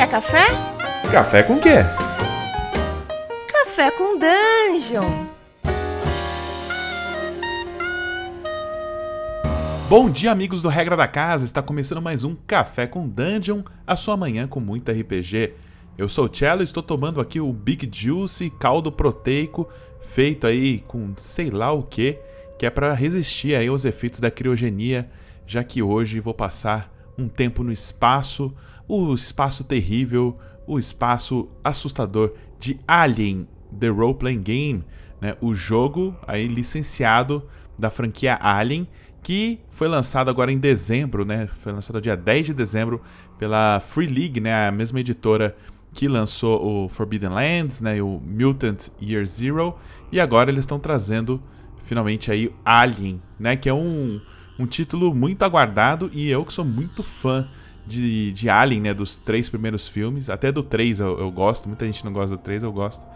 Quer 0.00 0.08
café? 0.08 0.46
Café 1.12 1.42
com 1.42 1.58
quê? 1.58 1.74
Café 3.46 3.90
com 3.90 4.18
Dungeon. 4.18 5.04
Bom 9.90 10.08
dia, 10.08 10.32
amigos 10.32 10.62
do 10.62 10.70
Regra 10.70 10.96
da 10.96 11.06
Casa. 11.06 11.44
Está 11.44 11.60
começando 11.60 12.00
mais 12.00 12.24
um 12.24 12.34
Café 12.34 12.86
com 12.86 13.06
Dungeon, 13.06 13.62
a 13.86 13.94
sua 13.94 14.16
manhã 14.16 14.48
com 14.48 14.58
muito 14.58 14.90
RPG. 14.90 15.52
Eu 15.98 16.08
sou 16.08 16.24
o 16.24 16.34
Cello 16.34 16.62
e 16.62 16.64
estou 16.64 16.82
tomando 16.82 17.20
aqui 17.20 17.38
o 17.38 17.52
Big 17.52 17.86
Juice 17.92 18.48
caldo 18.58 18.90
proteico 18.90 19.68
feito 20.00 20.46
aí 20.46 20.78
com 20.78 21.12
sei 21.18 21.50
lá 21.50 21.72
o 21.72 21.82
que, 21.82 22.18
que 22.58 22.64
é 22.64 22.70
para 22.70 22.94
resistir 22.94 23.54
aí 23.54 23.68
aos 23.68 23.84
efeitos 23.84 24.18
da 24.18 24.30
criogenia, 24.30 25.10
já 25.46 25.62
que 25.62 25.82
hoje 25.82 26.20
vou 26.20 26.32
passar 26.32 26.90
um 27.18 27.28
tempo 27.28 27.62
no 27.62 27.70
espaço, 27.70 28.56
o 28.90 29.14
espaço 29.14 29.62
terrível, 29.62 30.36
o 30.66 30.76
espaço 30.76 31.48
assustador 31.62 32.32
de 32.58 32.80
Alien, 32.88 33.46
The 33.78 33.86
Role 33.86 34.14
Playing 34.14 34.42
Game, 34.42 34.84
né? 35.20 35.36
O 35.40 35.54
jogo 35.54 36.16
aí 36.26 36.48
licenciado 36.48 37.44
da 37.78 37.88
franquia 37.88 38.36
Alien, 38.40 38.88
que 39.22 39.60
foi 39.70 39.86
lançado 39.86 40.28
agora 40.28 40.50
em 40.50 40.58
dezembro, 40.58 41.24
né? 41.24 41.48
Foi 41.62 41.70
lançado 41.72 42.00
dia 42.00 42.16
10 42.16 42.46
de 42.46 42.54
dezembro 42.54 43.00
pela 43.38 43.78
Free 43.78 44.08
League, 44.08 44.40
né? 44.40 44.66
A 44.66 44.72
mesma 44.72 44.98
editora 44.98 45.56
que 45.92 46.08
lançou 46.08 46.84
o 46.84 46.88
Forbidden 46.88 47.30
Lands, 47.30 47.80
né? 47.80 48.02
O 48.02 48.20
Mutant 48.20 48.88
Year 49.00 49.24
Zero, 49.24 49.76
e 50.10 50.18
agora 50.18 50.50
eles 50.50 50.64
estão 50.64 50.80
trazendo 50.80 51.40
finalmente 51.84 52.32
aí 52.32 52.52
Alien, 52.64 53.22
né? 53.38 53.54
Que 53.54 53.68
é 53.68 53.74
um, 53.74 54.20
um 54.58 54.66
título 54.66 55.14
muito 55.14 55.44
aguardado 55.44 56.10
e 56.12 56.28
eu 56.28 56.44
que 56.44 56.52
sou 56.52 56.64
muito 56.64 57.04
fã 57.04 57.48
de, 57.86 58.32
de 58.32 58.48
Alien, 58.48 58.80
né? 58.80 58.94
Dos 58.94 59.16
três 59.16 59.48
primeiros 59.48 59.88
filmes, 59.88 60.30
até 60.30 60.50
do 60.50 60.62
3 60.62 61.00
eu, 61.00 61.18
eu 61.18 61.30
gosto, 61.30 61.68
muita 61.68 61.86
gente 61.86 62.04
não 62.04 62.12
gosta 62.12 62.36
do 62.36 62.42
3, 62.42 62.62
eu 62.62 62.72
gosto. 62.72 63.06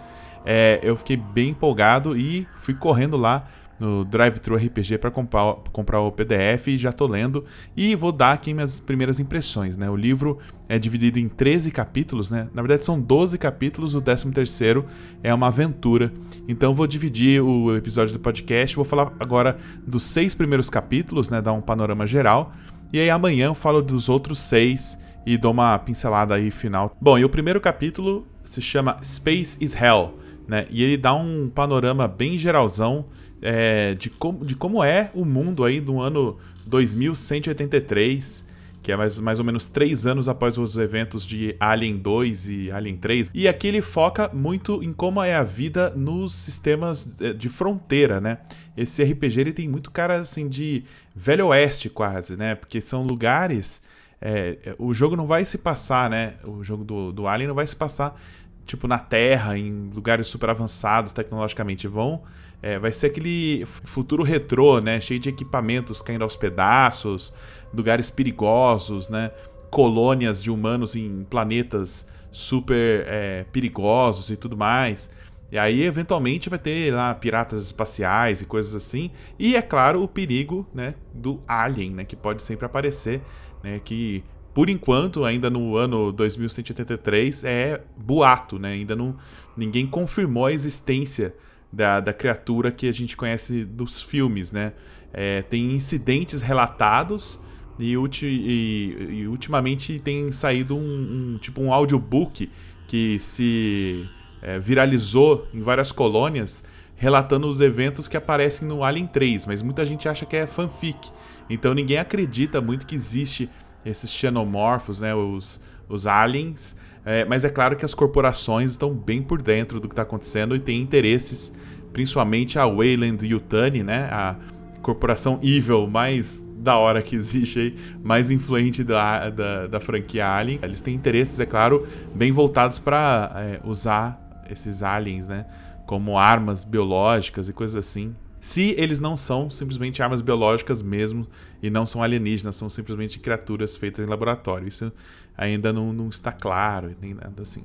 É, 0.45 0.79
eu 0.83 0.97
fiquei 0.97 1.17
bem 1.17 1.51
empolgado 1.51 2.17
e 2.17 2.47
fui 2.59 2.75
correndo 2.75 3.17
lá 3.17 3.48
no 3.79 4.05
Drive-Thru 4.05 4.56
RPG 4.56 4.98
para 4.98 5.11
comprar, 5.11 5.55
comprar 5.73 6.01
o 6.01 6.12
PDF 6.12 6.69
e 6.69 6.79
já 6.79 6.93
tô 6.93 7.06
lendo 7.06 7.45
e 7.77 7.95
vou 7.95 8.12
dar 8.12 8.33
aqui 8.33 8.55
minhas 8.55 8.79
primeiras 8.79 9.19
impressões, 9.19 9.77
né? 9.77 9.91
O 9.91 9.97
livro 9.97 10.39
é 10.69 10.78
dividido 10.78 11.19
em 11.19 11.28
13 11.28 11.71
capítulos, 11.71 12.31
né? 12.31 12.49
Na 12.55 12.62
verdade 12.62 12.84
são 12.84 13.01
12 13.01 13.37
capítulos, 13.39 13.95
o 13.95 14.01
13º 14.01 14.84
é 15.23 15.34
uma 15.34 15.49
aventura. 15.49 16.12
Então 16.47 16.73
vou 16.73 16.87
dividir 16.87 17.43
o 17.43 17.77
episódio 17.77 18.12
do 18.12 18.21
podcast, 18.21 18.77
vou 18.77 18.84
falar 18.84 19.12
agora 19.19 19.59
dos 19.87 20.05
seis 20.05 20.34
primeiros 20.34 20.71
capítulos, 20.71 21.28
né? 21.28 21.41
Dar 21.43 21.53
um 21.53 21.61
panorama 21.61 22.06
geral. 22.06 22.53
E 22.95 23.00
aí 23.00 23.11
amanhã 23.11 23.47
eu 23.47 23.56
falo 23.56 23.83
dos 23.83 24.09
outros 24.09 24.39
seis 24.39 24.97
e 25.27 25.37
dou 25.37 25.50
uma 25.50 25.77
pincelada 25.81 26.37
aí 26.37 26.48
final. 26.53 26.97
Bom, 27.00 27.19
e 27.19 27.25
o 27.25 27.28
primeiro 27.28 27.61
capítulo 27.61 28.25
se 28.45 28.62
chama 28.62 29.00
Space 29.03 29.59
is 29.61 29.75
Hell, 29.75 30.17
né? 30.47 30.69
E 30.70 30.81
ele 30.81 30.97
dá 30.97 31.12
um 31.12 31.50
panorama 31.53 32.06
bem 32.06 32.39
geralzão 32.39 33.06
é, 33.42 33.97
de, 33.97 34.12
de 34.42 34.55
como 34.55 34.84
é 34.84 35.11
o 35.12 35.25
mundo 35.25 35.65
aí 35.65 35.81
do 35.81 36.00
ano 36.00 36.39
2183, 36.67 38.47
que 38.85 38.93
é 38.93 38.97
mais, 38.97 39.19
mais 39.19 39.39
ou 39.39 39.45
menos 39.47 39.67
três 39.67 40.05
anos 40.05 40.29
após 40.29 40.59
os 40.59 40.77
eventos 40.77 41.27
de 41.27 41.57
Alien 41.59 41.97
2 41.97 42.51
e 42.51 42.71
Alien 42.71 42.99
3. 42.99 43.31
E 43.33 43.49
aqui 43.49 43.67
ele 43.67 43.81
foca 43.81 44.31
muito 44.31 44.83
em 44.83 44.93
como 44.93 45.23
é 45.23 45.35
a 45.35 45.43
vida 45.43 45.91
nos 45.97 46.35
sistemas 46.35 47.11
é, 47.19 47.33
de 47.33 47.49
fronteira, 47.49 48.21
né? 48.21 48.39
Esse 48.77 49.03
RPG 49.03 49.41
ele 49.41 49.53
tem 49.55 49.67
muito 49.67 49.91
cara 49.91 50.17
assim 50.17 50.49
de 50.51 50.85
velho 51.17 51.47
oeste 51.47 51.89
quase, 51.89 52.37
né? 52.37 52.55
Porque 52.55 52.81
são 52.81 53.03
lugares... 53.03 53.83
É, 54.21 54.75
o 54.79 54.95
jogo 54.95 55.17
não 55.17 55.27
vai 55.27 55.45
se 55.45 55.59
passar, 55.59 56.09
né? 56.09 56.35
O 56.45 56.62
jogo 56.62 56.85
do, 56.85 57.11
do 57.11 57.27
Alien 57.27 57.49
não 57.49 57.55
vai 57.55 57.67
se 57.67 57.75
passar 57.75 58.19
tipo 58.67 58.89
na 58.89 58.99
Terra, 58.99 59.59
em 59.59 59.91
lugares 59.95 60.27
super 60.27 60.49
avançados 60.51 61.12
tecnologicamente. 61.12 61.89
Vão 61.89 62.23
é, 62.65 62.79
vai 62.79 62.91
ser 62.93 63.09
aquele 63.09 63.62
futuro 63.67 64.23
retrô, 64.23 64.81
né? 64.81 64.99
Cheio 64.99 65.21
de 65.21 65.28
equipamentos 65.28 66.00
caindo 66.00 66.23
aos 66.23 66.34
pedaços, 66.34 67.31
lugares 67.75 68.11
perigosos, 68.11 69.09
né? 69.09 69.31
Colônias 69.71 70.43
de 70.43 70.51
humanos 70.51 70.95
em 70.95 71.25
planetas 71.25 72.07
super 72.31 73.05
é, 73.07 73.45
perigosos 73.53 74.31
e 74.31 74.37
tudo 74.37 74.57
mais. 74.57 75.11
E 75.51 75.59
aí, 75.59 75.83
eventualmente, 75.85 76.51
vai 76.51 76.59
ter 76.59 76.93
lá 76.93 77.15
piratas 77.15 77.62
espaciais 77.62 78.43
e 78.43 78.45
coisas 78.45 78.75
assim. 78.75 79.11
E, 79.39 79.55
é 79.55 79.62
claro, 79.62 80.03
o 80.03 80.09
perigo 80.09 80.67
né, 80.75 80.95
do 81.12 81.41
Alien, 81.47 81.93
né? 81.93 82.05
Que 82.05 82.17
pode 82.17 82.43
sempre 82.43 82.67
aparecer, 82.67 83.23
né? 83.62 83.81
Que, 83.85 84.25
por 84.53 84.69
enquanto, 84.69 85.25
ainda 85.25 85.49
no 85.49 85.77
ano 85.77 86.11
2183, 86.11 87.45
é 87.45 87.81
boato, 87.97 88.59
né? 88.59 88.73
Ainda 88.73 88.97
não... 88.97 89.17
Ninguém 89.56 89.87
confirmou 89.87 90.47
a 90.47 90.53
existência 90.53 91.35
da, 91.73 92.01
da 92.01 92.12
criatura 92.12 92.73
que 92.73 92.89
a 92.89 92.93
gente 92.93 93.17
conhece 93.17 93.65
dos 93.65 94.03
filmes, 94.03 94.51
né? 94.51 94.73
É, 95.12 95.43
tem 95.43 95.71
incidentes 95.73 96.43
relatados 96.43 97.39
e, 97.79 97.97
ulti, 97.97 98.27
e, 98.27 99.21
e, 99.21 99.29
ultimamente 99.29 99.99
tem 99.99 100.31
saído 100.31 100.77
um, 100.77 101.35
um, 101.35 101.39
tipo 101.39 101.61
um 101.61 101.73
audiobook 101.73 102.51
que 102.87 103.19
se 103.19 104.09
é, 104.41 104.59
viralizou 104.59 105.49
em 105.53 105.61
várias 105.61 105.91
colônias 105.91 106.65
relatando 106.97 107.49
os 107.49 107.61
eventos 107.61 108.07
que 108.07 108.17
aparecem 108.17 108.67
no 108.67 108.85
Alien 108.85 109.07
3, 109.07 109.47
mas 109.47 109.61
muita 109.62 109.85
gente 109.85 110.09
acha 110.09 110.25
que 110.25 110.37
é 110.37 110.47
fanfic. 110.47 111.11
Então 111.51 111.75
ninguém 111.75 111.99
acredita 111.99 112.61
muito 112.61 112.87
que 112.87 112.95
existe 112.95 113.51
esses 113.85 114.11
xenomorfos, 114.11 115.01
né, 115.01 115.15
os, 115.15 115.61
os 115.89 116.06
aliens, 116.06 116.77
é, 117.05 117.25
mas 117.25 117.45
é 117.45 117.51
claro 117.51 117.77
que 117.77 117.85
as 117.85 117.93
corporações 117.93 118.71
estão 118.71 118.95
bem 118.95 119.23
por 119.23 119.43
dentro 119.43 119.79
do 119.79 119.89
que 119.89 119.93
está 119.93 120.03
acontecendo 120.03 120.56
e 120.56 120.59
têm 120.59 120.81
interesses, 120.81 121.55
principalmente 121.93 122.59
a 122.59 122.67
Wayland 122.67 123.27
Yutani, 123.27 123.83
né? 123.83 124.09
A 124.11 124.37
corporação 124.81 125.39
evil 125.43 125.87
mais 125.87 126.43
da 126.64 126.78
hora 126.78 127.02
que 127.02 127.14
existe 127.14 127.60
aí, 127.60 127.78
mais 128.02 128.30
influente 128.30 128.82
da, 128.82 129.28
da, 129.28 129.66
da 129.66 129.80
franquia 129.80 130.26
Alien. 130.26 130.58
Eles 130.62 130.80
têm 130.80 130.94
interesses, 130.94 131.38
é 131.38 131.47
claro, 131.47 131.86
bem 132.14 132.32
voltados 132.32 132.78
para 132.78 133.32
é, 133.36 133.60
usar 133.62 134.19
esses 134.50 134.82
aliens, 134.82 135.28
né? 135.28 135.44
Como 135.86 136.19
armas 136.19 136.64
biológicas 136.64 137.48
e 137.48 137.52
coisas 137.52 137.76
assim. 137.76 138.16
Se 138.41 138.75
eles 138.76 138.98
não 138.98 139.16
são 139.16 139.50
simplesmente 139.50 140.02
armas 140.02 140.20
biológicas 140.20 140.82
mesmo 140.82 141.26
e 141.62 141.70
não 141.70 141.86
são 141.86 142.02
alienígenas, 142.02 142.56
são 142.56 142.69
simplesmente 142.69 143.19
criaturas 143.19 143.76
feitas 143.76 144.04
em 144.04 144.08
laboratório. 144.08 144.66
Isso 144.66 144.91
ainda 145.36 145.72
não, 145.72 145.92
não 145.92 146.08
está 146.08 146.32
claro, 146.32 146.94
nem 147.00 147.14
nada 147.14 147.42
assim. 147.42 147.62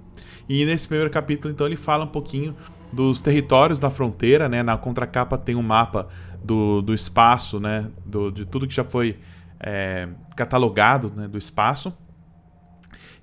E 0.47 0.65
nesse 0.65 0.87
primeiro 0.87 1.11
capítulo, 1.11 1.53
então, 1.53 1.67
ele 1.67 1.75
fala 1.75 2.05
um 2.05 2.09
pouquinho 2.09 2.55
dos 2.91 3.21
territórios 3.21 3.79
da 3.79 3.89
fronteira, 3.89 4.49
né? 4.49 4.63
Na 4.63 4.77
contracapa 4.77 5.37
tem 5.37 5.55
um 5.55 5.61
mapa 5.61 6.07
do, 6.43 6.81
do 6.81 6.93
espaço, 6.93 7.59
né? 7.59 7.89
Do, 8.05 8.31
de 8.31 8.45
tudo 8.45 8.67
que 8.67 8.73
já 8.73 8.83
foi 8.83 9.19
é, 9.59 10.07
catalogado 10.35 11.11
né? 11.15 11.27
do 11.27 11.37
espaço. 11.37 11.93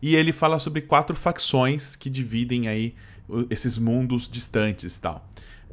E 0.01 0.15
ele 0.15 0.33
fala 0.33 0.59
sobre 0.59 0.83
quatro 0.83 1.17
facções 1.17 1.97
que 1.97 2.11
dividem 2.11 2.69
aí 2.69 2.95
esses 3.51 3.79
mundos 3.79 4.29
distantes 4.29 4.97
e 4.97 5.01
tal. 5.01 5.29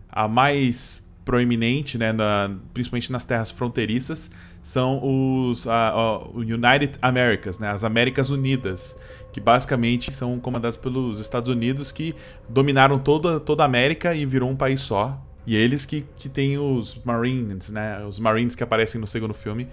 A 0.10 0.28
mais 0.28 1.04
proeminente, 1.26 1.98
né, 1.98 2.12
na, 2.12 2.52
principalmente 2.74 3.12
nas 3.12 3.24
terras 3.24 3.52
fronteiriças, 3.52 4.30
são 4.64 5.02
os 5.04 5.66
uh, 5.66 6.32
United 6.34 6.98
Americas, 7.02 7.60
né, 7.60 7.70
as 7.70 7.84
Américas 7.84 8.30
Unidas, 8.30 8.98
que 9.34 9.42
basicamente 9.42 10.12
são 10.12 10.40
comandados 10.40 10.78
pelos 10.78 11.20
Estados 11.20 11.50
Unidos 11.50 11.92
que 11.92 12.16
dominaram 12.48 12.98
toda, 12.98 13.42
toda 13.42 13.64
a 13.64 13.66
América 13.66 14.16
e 14.16 14.26
virou 14.26 14.50
um 14.50 14.56
país 14.56 14.80
só. 14.80 15.22
E 15.46 15.54
eles 15.58 15.86
que, 15.86 16.06
que 16.16 16.30
têm 16.30 16.58
os 16.58 16.98
Marines, 17.04 17.70
né, 17.70 18.06
os 18.06 18.18
Marines 18.18 18.56
que 18.56 18.64
aparecem 18.64 19.02
no 19.02 19.06
segundo 19.06 19.34
filme, 19.34 19.68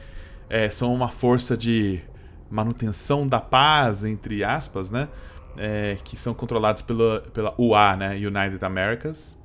é, 0.49 0.69
são 0.69 0.93
uma 0.93 1.09
força 1.09 1.57
de 1.57 2.01
manutenção 2.51 3.29
da 3.29 3.41
paz, 3.41 4.05
entre 4.05 4.43
aspas, 4.43 4.91
né, 4.91 5.09
é, 5.57 5.99
que 6.03 6.17
são 6.17 6.35
controlados 6.35 6.83
pela, 6.83 7.21
pela 7.33 7.55
UA, 7.57 7.97
né, 7.97 8.15
United 8.17 8.65
Americas, 8.65 9.39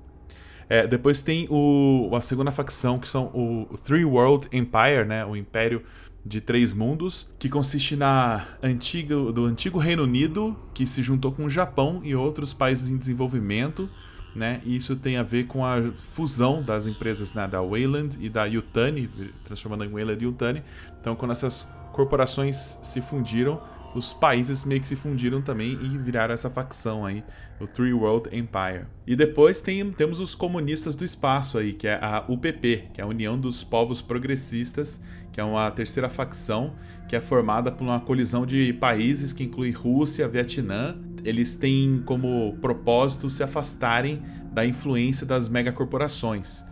é, 0.70 0.88
depois 0.88 1.22
tem 1.22 1.48
o, 1.50 2.10
a 2.16 2.22
segunda 2.22 2.52
facção, 2.52 3.00
que 3.00 3.08
são 3.08 3.26
o 3.28 3.78
Three 3.78 4.06
World 4.06 4.48
Empire, 4.52 5.06
né? 5.06 5.26
O 5.26 5.36
Império 5.36 5.84
de 6.26 6.42
Três 6.42 6.74
Mundos, 6.74 7.32
que 7.38 7.48
consiste 7.48 7.96
na 7.96 8.48
antiga, 8.64 9.16
do 9.32 9.46
antigo 9.46 9.78
Reino 9.78 10.04
Unido, 10.04 10.58
que 10.74 10.88
se 10.88 11.04
juntou 11.04 11.32
com 11.32 11.46
o 11.46 11.50
Japão 11.50 12.02
e 12.04 12.16
outros 12.16 12.52
países 12.54 12.90
em 12.90 12.98
desenvolvimento. 12.98 13.88
Né? 14.36 14.60
E 14.66 14.76
isso 14.76 14.98
tem 14.98 15.16
a 15.16 15.24
ver 15.24 15.46
com 15.46 15.64
a 15.64 15.82
fusão 16.10 16.62
das 16.62 16.88
empresas 16.88 17.34
né, 17.34 17.48
da 17.48 17.62
Wayland 17.62 18.18
e 18.20 18.28
da 18.28 18.44
Yutani, 18.46 19.10
transformando 19.46 19.86
em 19.86 19.90
Wayland 19.90 20.22
e 20.22 20.28
Yutani. 20.28 20.64
Então, 21.00 21.16
quando 21.16 21.32
essas 21.32 21.66
corporações 21.94 22.80
se 22.84 23.00
fundiram, 23.00 23.62
os 23.96 24.14
países 24.14 24.66
meio 24.66 24.82
que 24.82 24.88
se 24.88 24.96
fundiram 24.96 25.42
também 25.42 25.72
e 25.82 25.98
viraram 25.98 26.34
essa 26.34 26.50
facção 26.50 27.06
aí, 27.06 27.24
o 27.60 27.66
Three 27.66 27.94
World 27.94 28.30
Empire. 28.36 28.86
E 29.08 29.16
depois 29.16 29.62
tem, 29.62 29.90
temos 29.92 30.20
os 30.20 30.36
comunistas 30.36 30.96
do 30.96 31.06
espaço 31.06 31.58
aí, 31.58 31.72
que 31.72 31.88
é 31.88 31.98
a 32.02 32.26
UPP, 32.28 32.90
que 32.94 33.00
é 33.00 33.04
a 33.04 33.08
União 33.08 33.40
dos 33.40 33.64
Povos 33.64 34.02
Progressistas, 34.02 35.02
que 35.32 35.40
é 35.40 35.44
uma 35.44 35.72
terceira 35.72 36.10
facção 36.10 36.76
que 37.08 37.16
é 37.16 37.22
formada 37.22 37.72
por 37.72 37.84
uma 37.84 38.00
colisão 38.00 38.46
de 38.46 38.74
países 38.74 39.32
que 39.32 39.44
inclui 39.44 39.72
Rússia, 39.72 40.28
Vietnã. 40.28 40.98
Eles 41.24 41.56
têm 41.56 42.02
como 42.06 42.58
propósito 42.62 43.30
se 43.30 43.44
afastarem 43.44 44.22
da 44.52 44.66
influência 44.66 45.26
das 45.26 45.48
megacorporações. 45.48 46.66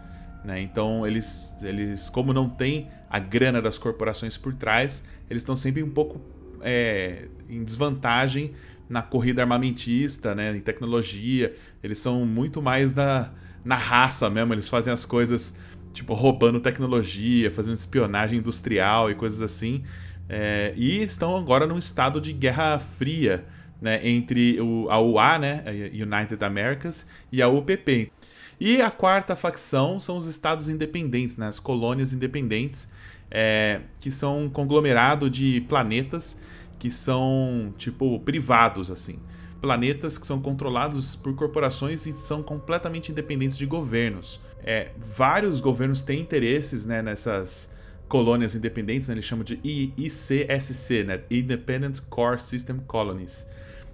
Né? 0.43 0.61
Então, 0.61 1.05
eles, 1.05 1.55
eles, 1.61 2.09
como 2.09 2.33
não 2.33 2.49
tem 2.49 2.89
a 3.09 3.19
grana 3.19 3.61
das 3.61 3.77
corporações 3.77 4.37
por 4.37 4.53
trás, 4.53 5.03
eles 5.29 5.41
estão 5.41 5.55
sempre 5.55 5.83
um 5.83 5.89
pouco 5.89 6.19
é, 6.63 7.27
em 7.49 7.63
desvantagem 7.63 8.53
na 8.89 9.01
corrida 9.01 9.41
armamentista, 9.41 10.33
né? 10.33 10.55
em 10.55 10.59
tecnologia. 10.59 11.55
Eles 11.83 11.99
são 11.99 12.25
muito 12.25 12.61
mais 12.61 12.93
da, 12.93 13.31
na 13.63 13.75
raça 13.75 14.29
mesmo, 14.29 14.53
eles 14.53 14.67
fazem 14.67 14.91
as 14.91 15.05
coisas 15.05 15.55
tipo 15.93 16.13
roubando 16.13 16.59
tecnologia, 16.59 17.51
fazendo 17.51 17.75
espionagem 17.75 18.39
industrial 18.39 19.11
e 19.11 19.15
coisas 19.15 19.41
assim. 19.41 19.83
É, 20.27 20.73
e 20.75 21.01
estão 21.03 21.37
agora 21.37 21.67
num 21.67 21.77
estado 21.77 22.19
de 22.19 22.33
guerra 22.33 22.79
fria 22.79 23.45
né, 23.83 23.99
entre 24.07 24.59
o, 24.61 24.87
a 24.89 24.99
UA, 24.99 25.39
né, 25.39 25.63
United 25.91 26.43
Americas, 26.43 27.05
e 27.31 27.41
a 27.41 27.49
UPP. 27.49 28.11
E 28.57 28.81
a 28.81 28.89
quarta 28.89 29.35
facção 29.35 29.99
são 29.99 30.15
os 30.15 30.25
estados 30.25 30.69
independentes, 30.69 31.35
né, 31.35 31.47
as 31.47 31.59
colônias 31.59 32.13
independentes, 32.13 32.89
é, 33.33 33.81
que 33.99 34.11
são 34.11 34.43
um 34.43 34.49
conglomerado 34.49 35.27
de 35.27 35.61
planetas 35.61 36.39
que 36.77 36.91
são 36.91 37.73
tipo 37.77 38.19
privados 38.19 38.91
assim. 38.91 39.17
Planetas 39.59 40.17
que 40.17 40.27
são 40.27 40.39
controlados 40.39 41.15
por 41.15 41.33
corporações 41.33 42.05
e 42.05 42.11
são 42.11 42.43
completamente 42.43 43.11
independentes 43.11 43.57
de 43.57 43.65
governos. 43.65 44.39
É, 44.63 44.91
vários 44.97 45.59
governos 45.59 46.01
têm 46.01 46.19
interesses 46.19 46.85
né, 46.85 47.01
nessas 47.01 47.71
colônias 48.07 48.53
independentes, 48.53 49.07
né, 49.07 49.15
eles 49.15 49.25
chamam 49.25 49.43
de 49.43 49.59
ICSC, 49.97 51.03
né, 51.03 51.21
Independent 51.31 52.01
Core 52.09 52.39
System 52.41 52.77
Colonies. 52.85 53.47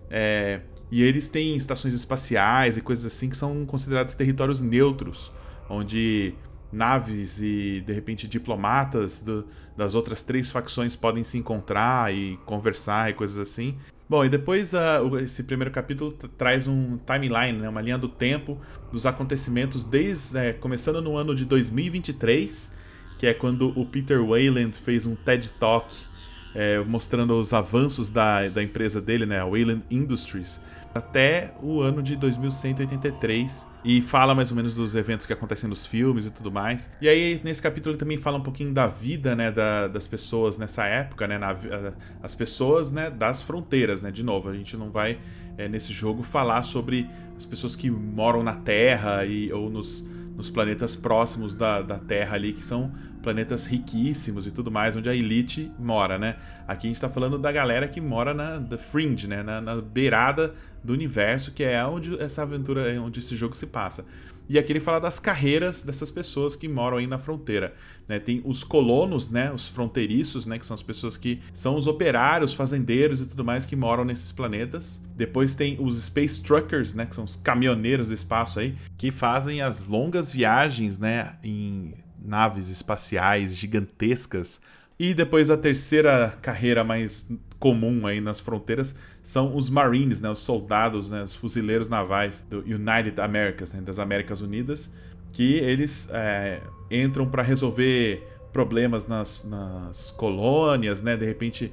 É, 0.10 0.62
e 0.92 1.04
eles 1.04 1.30
têm 1.30 1.56
estações 1.56 1.94
espaciais 1.94 2.78
e 2.78 2.82
coisas 2.82 3.06
assim 3.06 3.30
que 3.30 3.38
são 3.38 3.66
considerados 3.66 4.16
territórios 4.16 4.62
neutros, 4.62 5.32
onde 5.70 6.34
naves 6.72 7.42
e 7.42 7.82
de 7.86 7.94
repente 7.94 8.28
diplomatas 8.28 9.20
do, 9.20 9.48
das 9.76 9.96
outras 9.96 10.22
três 10.22 10.52
facções 10.52 10.96
podem 10.96 11.24
se 11.24 11.38
encontrar 11.38 12.14
e 12.14 12.38
conversar 12.46 13.10
e 13.10 13.14
coisas 13.14 13.38
assim. 13.38 13.78
Bom, 14.08 14.26
e 14.26 14.30
depois 14.30 14.74
uh, 14.74 15.20
esse 15.20 15.44
primeiro 15.44 15.72
capítulo 15.72 16.12
traz 16.38 16.68
um 16.68 16.98
timeline, 16.98 17.60
né, 17.60 17.70
uma 17.70 17.82
linha 17.82 17.98
do 17.98 18.10
tempo 18.10 18.58
dos 18.92 19.06
acontecimentos 19.06 19.86
desde 19.86 20.38
é, 20.38 20.54
começando 20.54 21.00
no 21.02 21.16
ano 21.16 21.36
de 21.36 21.46
2023, 21.46 22.74
que 23.20 23.28
é 23.28 23.34
quando 23.34 23.70
o 23.80 23.86
Peter 23.86 24.26
Wayland 24.26 24.76
fez 24.80 25.06
um 25.06 25.16
TED 25.16 25.50
Talk 25.60 26.09
é, 26.54 26.80
mostrando 26.80 27.40
os 27.40 27.54
avanços 27.54 28.10
da, 28.10 28.48
da 28.50 28.64
empresa 28.64 29.02
dele, 29.02 29.26
né, 29.26 29.40
a 29.40 29.46
Wayland 29.46 29.84
Industries, 29.90 30.62
até 30.94 31.54
o 31.62 31.82
ano 31.82 32.02
de 32.02 32.16
2183 32.16 33.68
e 33.86 34.02
fala 34.02 34.34
mais 34.34 34.50
ou 34.50 34.58
menos 34.58 34.74
dos 34.74 34.96
eventos 34.96 35.26
que 35.26 35.32
acontecem 35.32 35.70
nos 35.70 35.86
filmes 35.86 36.26
e 36.26 36.32
tudo 36.32 36.52
mais. 36.52 36.92
E 37.00 37.08
aí 37.08 37.40
nesse 37.44 37.62
capítulo 37.62 37.94
ele 37.94 38.00
também 38.00 38.18
fala 38.18 38.38
um 38.38 38.44
pouquinho 38.44 38.74
da 38.74 38.88
vida, 38.88 39.36
né, 39.36 39.52
da, 39.52 39.88
das 39.88 40.08
pessoas 40.08 40.58
nessa 40.58 40.86
época, 40.86 41.28
né, 41.28 41.38
na, 41.38 41.56
as 42.24 42.34
pessoas, 42.34 42.92
né, 42.92 43.10
das 43.10 43.42
fronteiras, 43.42 44.02
né. 44.02 44.12
De 44.12 44.24
novo, 44.24 44.50
a 44.50 44.54
gente 44.54 44.76
não 44.76 44.90
vai 44.90 45.20
é, 45.58 45.68
nesse 45.68 45.94
jogo 45.94 46.24
falar 46.24 46.64
sobre 46.64 47.08
as 47.38 47.46
pessoas 47.46 47.76
que 47.76 47.90
moram 47.90 48.44
na 48.44 48.56
Terra 48.56 49.26
e 49.26 49.52
ou 49.54 49.70
nos, 49.70 50.06
nos 50.36 50.50
planetas 50.50 50.96
próximos 50.96 51.56
da, 51.56 51.82
da 51.82 52.00
Terra 52.00 52.36
ali 52.36 52.52
que 52.52 52.64
são 52.64 52.92
planetas 53.30 53.68
riquíssimos 53.68 54.48
e 54.48 54.52
tudo 54.52 54.72
mais, 54.72 54.96
onde 54.96 55.08
a 55.08 55.16
elite 55.16 55.72
mora, 55.78 56.18
né? 56.18 56.38
Aqui 56.68 56.88
a 56.88 56.90
gente 56.90 57.00
tá 57.00 57.08
falando 57.08 57.38
da 57.38 57.52
galera 57.52 57.88
que 57.88 58.02
mora 58.02 58.34
na 58.34 58.60
the 58.60 58.78
fringe, 58.78 59.28
né? 59.28 59.44
Na, 59.44 59.62
na 59.62 59.76
beirada 59.76 60.56
do 60.84 60.94
universo, 60.94 61.52
que 61.52 61.64
é 61.64 61.86
onde 61.86 62.20
essa 62.20 62.42
aventura, 62.42 62.92
é 62.92 63.00
onde 63.00 63.20
esse 63.20 63.36
jogo 63.36 63.56
se 63.56 63.68
passa. 63.68 64.04
E 64.50 64.58
aqui 64.58 64.72
ele 64.72 64.80
fala 64.80 65.00
das 65.00 65.20
carreiras 65.20 65.84
dessas 65.84 66.10
pessoas 66.10 66.56
que 66.56 66.68
moram 66.68 66.98
aí 66.98 67.06
na 67.06 67.20
fronteira. 67.20 67.76
Né? 68.08 68.18
Tem 68.18 68.42
os 68.44 68.64
colonos, 68.64 69.30
né? 69.30 69.52
Os 69.54 69.68
fronteiriços, 69.68 70.48
né? 70.48 70.58
Que 70.58 70.66
são 70.66 70.74
as 70.74 70.82
pessoas 70.82 71.16
que 71.16 71.40
são 71.54 71.76
os 71.76 71.86
operários, 71.86 72.52
fazendeiros 72.52 73.22
e 73.22 73.28
tudo 73.28 73.46
mais 73.46 73.64
que 73.64 73.76
moram 73.76 74.04
nesses 74.04 74.32
planetas. 74.32 75.00
Depois 75.16 75.54
tem 75.54 75.78
os 75.80 76.04
Space 76.04 76.42
Truckers, 76.42 76.96
né? 76.96 77.06
Que 77.06 77.14
são 77.14 77.26
os 77.26 77.36
caminhoneiros 77.36 78.08
do 78.08 78.14
espaço 78.16 78.60
aí, 78.60 78.76
que 78.98 79.12
fazem 79.12 79.62
as 79.62 79.86
longas 79.86 80.34
viagens, 80.34 80.98
né? 80.98 81.36
Em 81.44 81.94
naves 82.24 82.70
espaciais 82.70 83.56
gigantescas. 83.56 84.62
E 85.00 85.14
depois 85.14 85.50
a 85.50 85.58
terceira 85.58 86.38
carreira 86.42 86.84
mais 86.84 87.28
comum 87.60 88.08
aí 88.08 88.22
nas 88.22 88.40
fronteiras 88.40 88.96
são 89.22 89.56
os 89.56 89.70
Marines, 89.70 90.22
né, 90.22 90.30
os 90.30 90.40
soldados, 90.40 91.10
né, 91.10 91.24
os 91.24 91.36
fuzileiros 91.36 91.90
navais 91.90 92.46
do 92.50 92.60
United 92.60 93.20
Americas, 93.20 93.74
né, 93.74 93.82
das 93.82 94.00
Américas 94.00 94.42
Unidas, 94.42 94.92
que 95.34 95.56
eles 95.56 96.08
é, 96.12 96.62
entram 96.90 97.30
para 97.30 97.44
resolver 97.44 98.26
problemas 98.52 99.08
nas, 99.08 99.44
nas, 99.44 100.12
colônias, 100.12 101.02
né, 101.02 101.16
de 101.16 101.26
repente 101.26 101.72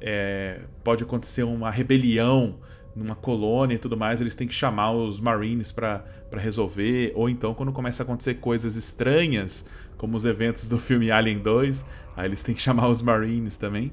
é, 0.00 0.60
pode 0.82 1.04
acontecer 1.04 1.42
uma 1.42 1.70
rebelião 1.70 2.58
numa 2.94 3.14
colônia 3.14 3.74
e 3.74 3.78
tudo 3.78 3.96
mais, 3.96 4.20
eles 4.20 4.34
têm 4.34 4.46
que 4.46 4.54
chamar 4.54 4.92
os 4.92 5.18
Marines 5.18 5.72
para 5.72 6.04
resolver, 6.32 7.12
ou 7.14 7.28
então 7.28 7.54
quando 7.54 7.72
começa 7.72 8.02
a 8.02 8.04
acontecer 8.04 8.34
coisas 8.34 8.76
estranhas, 8.76 9.64
como 9.96 10.16
os 10.16 10.24
eventos 10.24 10.68
do 10.68 10.78
filme 10.78 11.10
Alien 11.10 11.38
2, 11.38 11.86
aí 12.16 12.26
eles 12.26 12.42
têm 12.42 12.54
que 12.54 12.60
chamar 12.60 12.88
os 12.88 13.00
Marines 13.00 13.56
também. 13.56 13.92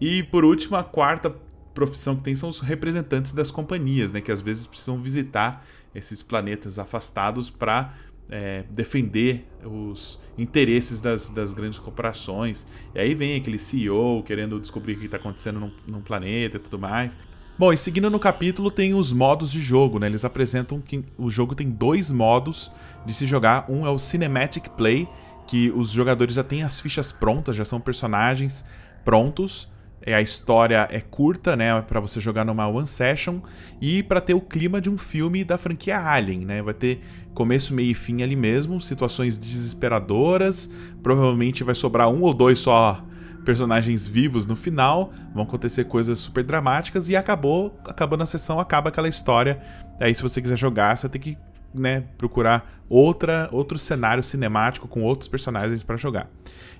E 0.00 0.22
por 0.24 0.44
último, 0.44 0.76
a 0.76 0.84
quarta 0.84 1.34
profissão 1.74 2.16
que 2.16 2.22
tem 2.22 2.34
são 2.34 2.48
os 2.48 2.60
representantes 2.60 3.32
das 3.32 3.50
companhias, 3.50 4.12
né, 4.12 4.20
que 4.20 4.32
às 4.32 4.40
vezes 4.40 4.66
precisam 4.66 5.00
visitar 5.00 5.64
esses 5.94 6.22
planetas 6.22 6.78
afastados 6.78 7.50
para 7.50 7.94
é, 8.30 8.64
defender 8.70 9.44
os 9.64 10.18
interesses 10.38 11.00
das, 11.00 11.28
das, 11.28 11.52
grandes 11.52 11.78
corporações. 11.78 12.66
E 12.94 13.00
aí 13.00 13.14
vem 13.14 13.36
aquele 13.36 13.58
CEO 13.58 14.22
querendo 14.22 14.60
descobrir 14.60 14.94
o 14.94 14.98
que 15.00 15.06
está 15.06 15.16
acontecendo 15.16 15.58
num, 15.58 15.72
num, 15.86 16.00
planeta 16.00 16.56
e 16.56 16.60
tudo 16.60 16.78
mais. 16.78 17.18
Bom, 17.60 17.74
e 17.74 17.76
seguindo 17.76 18.08
no 18.08 18.18
capítulo 18.18 18.70
tem 18.70 18.94
os 18.94 19.12
modos 19.12 19.52
de 19.52 19.62
jogo, 19.62 19.98
né? 19.98 20.06
Eles 20.06 20.24
apresentam 20.24 20.80
que 20.80 21.04
o 21.18 21.28
jogo 21.28 21.54
tem 21.54 21.68
dois 21.68 22.10
modos 22.10 22.72
de 23.04 23.12
se 23.12 23.26
jogar. 23.26 23.66
Um 23.68 23.84
é 23.84 23.90
o 23.90 23.98
Cinematic 23.98 24.70
Play, 24.70 25.06
que 25.46 25.70
os 25.70 25.90
jogadores 25.90 26.36
já 26.36 26.42
têm 26.42 26.62
as 26.62 26.80
fichas 26.80 27.12
prontas, 27.12 27.54
já 27.54 27.64
são 27.66 27.78
personagens 27.78 28.64
prontos. 29.04 29.68
É, 30.00 30.14
a 30.14 30.22
história 30.22 30.88
é 30.90 31.00
curta, 31.00 31.54
né, 31.54 31.78
para 31.82 32.00
você 32.00 32.18
jogar 32.18 32.46
numa 32.46 32.66
one 32.66 32.86
session 32.86 33.40
e 33.78 34.02
para 34.02 34.22
ter 34.22 34.32
o 34.32 34.40
clima 34.40 34.80
de 34.80 34.88
um 34.88 34.96
filme 34.96 35.44
da 35.44 35.58
franquia 35.58 36.00
Alien, 36.00 36.46
né? 36.46 36.62
Vai 36.62 36.72
ter 36.72 37.02
começo, 37.34 37.74
meio 37.74 37.90
e 37.90 37.94
fim 37.94 38.22
ali 38.22 38.36
mesmo, 38.36 38.80
situações 38.80 39.36
desesperadoras, 39.36 40.70
provavelmente 41.02 41.62
vai 41.62 41.74
sobrar 41.74 42.08
um 42.08 42.22
ou 42.22 42.32
dois 42.32 42.58
só 42.58 43.04
personagens 43.44 44.06
vivos 44.06 44.46
no 44.46 44.56
final, 44.56 45.12
vão 45.34 45.44
acontecer 45.44 45.84
coisas 45.84 46.18
super 46.18 46.44
dramáticas 46.44 47.08
e 47.08 47.16
acabou, 47.16 47.78
acabando 47.84 48.22
a 48.22 48.26
sessão, 48.26 48.60
acaba 48.60 48.88
aquela 48.88 49.08
história. 49.08 49.60
Aí 50.00 50.14
se 50.14 50.22
você 50.22 50.40
quiser 50.40 50.56
jogar, 50.56 50.96
você 50.96 51.08
tem 51.08 51.20
que 51.20 51.38
né, 51.74 52.04
procurar 52.18 52.82
outra, 52.88 53.48
outro 53.52 53.78
cenário 53.78 54.22
cinemático 54.22 54.88
com 54.88 55.02
outros 55.02 55.28
personagens 55.28 55.82
para 55.82 55.96
jogar. 55.96 56.28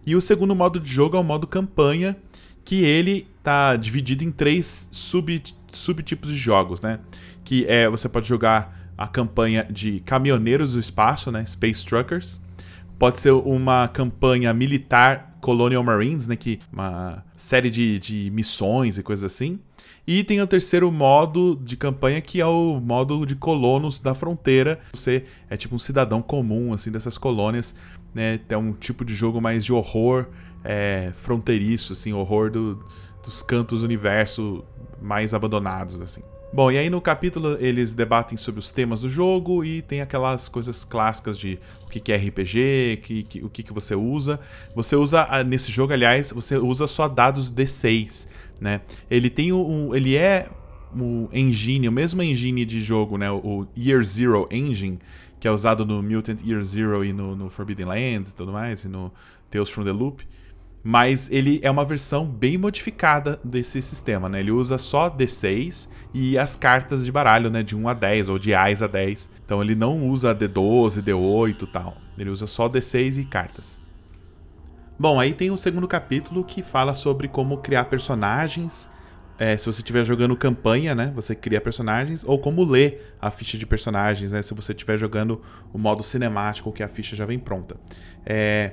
E 0.07 0.17
o 0.17 0.21
segundo 0.21 0.55
modo 0.55 0.81
de 0.81 0.93
jogo 0.93 1.17
é 1.17 1.21
o 1.21 1.25
modo 1.25 1.47
campanha, 1.47 2.17
que 2.65 2.85
ele 2.85 3.27
tá 3.43 3.77
dividido 3.77 4.25
em 4.25 4.31
três 4.31 4.89
sub, 4.91 5.43
subtipos 5.73 6.31
de 6.31 6.37
jogos, 6.37 6.81
né? 6.81 7.01
Que 7.45 7.67
é 7.67 7.89
você 7.89 8.09
pode 8.09 8.29
jogar 8.29 8.93
a 8.97 9.07
campanha 9.07 9.67
de 9.71 10.01
caminhoneiros 10.01 10.75
do 10.75 10.81
espaço, 10.81 11.33
né, 11.33 11.45
Space 11.47 11.85
Truckers. 11.85 12.41
Pode 12.99 13.19
ser 13.19 13.31
uma 13.31 13.89
campanha 13.89 14.53
militar 14.53 15.30
Colonial 15.41 15.83
Marines, 15.83 16.27
né? 16.27 16.37
Que 16.37 16.61
uma 16.73 17.25
série 17.35 17.71
de, 17.71 17.99
de 17.99 18.31
missões 18.33 18.99
e 18.99 19.03
coisas 19.03 19.25
assim. 19.25 19.59
E 20.07 20.25
tem 20.25 20.41
o 20.41 20.47
terceiro 20.47 20.91
modo 20.91 21.57
de 21.63 21.77
campanha, 21.77 22.21
que 22.21 22.41
é 22.41 22.47
o 22.47 22.81
modo 22.81 23.25
de 23.25 23.35
colonos 23.35 23.99
da 23.99 24.15
fronteira. 24.15 24.81
Você 24.93 25.25
é 25.49 25.57
tipo 25.57 25.75
um 25.75 25.79
cidadão 25.79 26.21
comum, 26.23 26.73
assim, 26.73 26.91
dessas 26.91 27.17
colônias, 27.17 27.75
né? 28.15 28.41
É 28.49 28.57
um 28.57 28.73
tipo 28.73 29.05
de 29.05 29.15
jogo 29.15 29.41
mais 29.41 29.65
de 29.65 29.73
horror 29.73 30.27
é, 30.65 31.13
fronteiriço, 31.17 31.93
assim, 31.93 32.13
horror 32.13 32.51
do, 32.51 32.85
dos 33.25 33.43
cantos 33.43 33.81
do 33.81 33.85
universo 33.85 34.65
mais 35.01 35.33
abandonados, 35.33 36.01
assim. 36.01 36.23
Bom, 36.53 36.69
e 36.69 36.77
aí 36.77 36.91
no 36.91 37.01
capítulo 37.01 37.57
eles 37.61 37.95
debatem 37.95 38.37
sobre 38.37 38.59
os 38.59 38.73
temas 38.73 39.03
do 39.03 39.09
jogo 39.09 39.65
e 39.65 39.83
tem 39.83 40.01
aquelas 40.01 40.49
coisas 40.49 40.85
clássicas 40.85 41.39
de 41.39 41.61
o 41.85 41.89
que 41.89 42.11
é 42.11 42.17
RPG, 42.17 43.03
que, 43.05 43.23
que, 43.23 43.45
o 43.45 43.49
que, 43.49 43.63
que 43.63 43.73
você 43.73 43.95
usa. 43.95 44.41
Você 44.75 44.97
usa, 44.97 45.29
ah, 45.31 45.45
nesse 45.45 45.71
jogo, 45.71 45.93
aliás, 45.93 46.33
você 46.33 46.57
usa 46.57 46.89
só 46.89 47.07
dados 47.07 47.53
D6, 47.53 48.27
né? 48.61 48.81
Ele 49.09 49.31
tem 49.31 49.53
um. 49.53 49.95
Ele 49.95 50.17
é 50.17 50.49
o 50.93 51.29
engine, 51.33 51.89
o 51.89 51.93
mesmo 51.93 52.21
engine 52.21 52.65
de 52.65 52.81
jogo, 52.81 53.17
né? 53.17 53.31
O 53.31 53.65
Year 53.79 54.03
Zero 54.03 54.49
Engine, 54.51 54.99
que 55.39 55.47
é 55.47 55.53
usado 55.53 55.87
no 55.87 56.03
Mutant 56.03 56.43
Year 56.45 56.65
Zero 56.65 57.05
e 57.05 57.13
no, 57.13 57.37
no 57.37 57.49
Forbidden 57.49 57.87
Lands 57.87 58.33
e 58.33 58.35
tudo 58.35 58.51
mais, 58.51 58.83
e 58.83 58.89
no 58.89 59.13
Tales 59.49 59.71
from 59.71 59.85
the 59.85 59.93
Loop. 59.93 60.25
Mas 60.83 61.31
ele 61.31 61.61
é 61.63 61.71
uma 61.71 61.85
versão 61.85 62.25
bem 62.25 62.57
modificada 62.57 63.39
desse 63.45 63.83
sistema, 63.83 64.29
né? 64.29 64.41
Ele 64.41 64.51
usa 64.51 64.79
só 64.79 65.11
D6 65.11 65.89
e 66.15 66.39
as 66.39 66.57
cartas 66.57 67.05
de 67.05 67.13
baralho, 67.13 67.51
né? 67.51 67.63
De 67.63 67.77
1 67.77 67.89
a 67.89 67.95
10 67.95 68.29
ou 68.31 68.39
de 68.39 68.55
Ais 68.55 68.83
a 68.83 68.87
10. 68.87 69.31
Então 69.45 69.63
ele 69.63 69.75
não 69.75 70.09
usa 70.09 70.35
D12, 70.35 71.03
D8 71.03 71.63
e 71.63 71.67
tal. 71.67 71.97
Ele 72.17 72.31
usa 72.31 72.47
só 72.47 72.69
D6 72.69 73.19
e 73.19 73.25
cartas. 73.25 73.79
Bom, 74.99 75.21
aí 75.21 75.35
tem 75.35 75.51
o 75.51 75.57
segundo 75.57 75.87
capítulo 75.87 76.45
que 76.45 76.63
fala 76.63 76.95
sobre 76.95 77.29
como 77.29 77.59
criar 77.59 77.85
personagens. 77.85 78.89
É, 79.39 79.57
se 79.57 79.67
você 79.67 79.81
estiver 79.81 80.05
jogando 80.05 80.37
campanha, 80.37 80.95
né? 80.95 81.13
Você 81.15 81.35
cria 81.35 81.61
personagens. 81.61 82.25
Ou 82.25 82.39
como 82.39 82.65
ler 82.65 83.15
a 83.21 83.31
ficha 83.31 83.59
de 83.59 83.67
personagens, 83.67 84.33
né? 84.33 84.41
Se 84.41 84.55
você 84.55 84.73
estiver 84.73 84.97
jogando 84.97 85.43
o 85.75 85.79
modo 85.79 86.03
cinemático, 86.03 86.73
que 86.73 86.83
a 86.83 86.89
ficha 86.89 87.15
já 87.15 87.27
vem 87.27 87.39
pronta. 87.39 87.77
É 88.25 88.73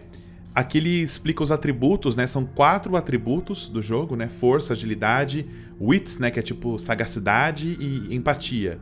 Aqui 0.58 0.80
ele 0.80 1.04
explica 1.04 1.44
os 1.44 1.52
atributos, 1.52 2.16
né? 2.16 2.26
São 2.26 2.44
quatro 2.44 2.96
atributos 2.96 3.70
do 3.70 3.80
jogo, 3.80 4.16
né? 4.16 4.28
Força, 4.28 4.74
agilidade, 4.74 5.46
wits, 5.80 6.18
né? 6.18 6.32
Que 6.32 6.40
é 6.40 6.42
tipo 6.42 6.80
sagacidade 6.80 7.78
e 7.80 8.16
empatia. 8.16 8.80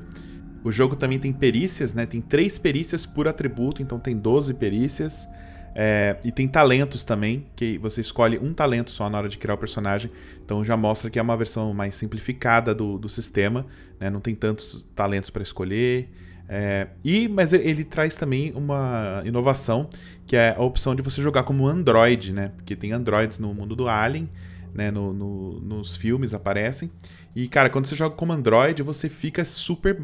O 0.63 0.71
jogo 0.71 0.95
também 0.95 1.19
tem 1.19 1.33
perícias, 1.33 1.93
né? 1.93 2.05
Tem 2.05 2.21
três 2.21 2.57
perícias 2.57 3.05
por 3.05 3.27
atributo, 3.27 3.81
então 3.81 3.99
tem 3.99 4.15
12 4.17 4.53
perícias. 4.53 5.27
É, 5.75 6.15
e 6.23 6.31
tem 6.31 6.47
talentos 6.47 7.03
também, 7.03 7.45
que 7.57 7.77
você 7.77 7.99
escolhe 7.99 8.37
um 8.37 8.53
talento 8.53 8.89
só 8.89 9.09
na 9.09 9.17
hora 9.17 9.27
de 9.27 9.37
criar 9.37 9.55
o 9.55 9.57
personagem. 9.57 10.09
Então 10.45 10.63
já 10.63 10.77
mostra 10.77 11.09
que 11.09 11.19
é 11.19 11.21
uma 11.21 11.35
versão 11.35 11.73
mais 11.73 11.93
simplificada 11.95 12.73
do, 12.73 12.97
do 12.97 13.09
sistema, 13.09 13.65
né? 13.99 14.09
Não 14.09 14.21
tem 14.21 14.33
tantos 14.33 14.87
talentos 14.95 15.29
para 15.29 15.43
escolher. 15.43 16.09
É, 16.47 16.87
e 17.03 17.27
mas 17.27 17.53
ele 17.53 17.83
traz 17.83 18.15
também 18.15 18.53
uma 18.55 19.21
inovação 19.25 19.89
que 20.27 20.35
é 20.35 20.55
a 20.55 20.61
opção 20.61 20.95
de 20.95 21.01
você 21.01 21.21
jogar 21.21 21.43
como 21.43 21.67
Android, 21.67 22.31
né? 22.31 22.51
Porque 22.55 22.75
tem 22.75 22.91
Androids 22.91 23.39
no 23.39 23.53
mundo 23.53 23.75
do 23.75 23.87
Alien, 23.87 24.29
né? 24.73 24.91
No, 24.91 25.11
no, 25.11 25.59
nos 25.59 25.95
filmes 25.95 26.33
aparecem. 26.33 26.91
E 27.35 27.47
cara, 27.47 27.69
quando 27.69 27.85
você 27.85 27.95
joga 27.95 28.15
como 28.15 28.31
Android, 28.31 28.81
você 28.83 29.09
fica 29.09 29.43
super 29.43 30.01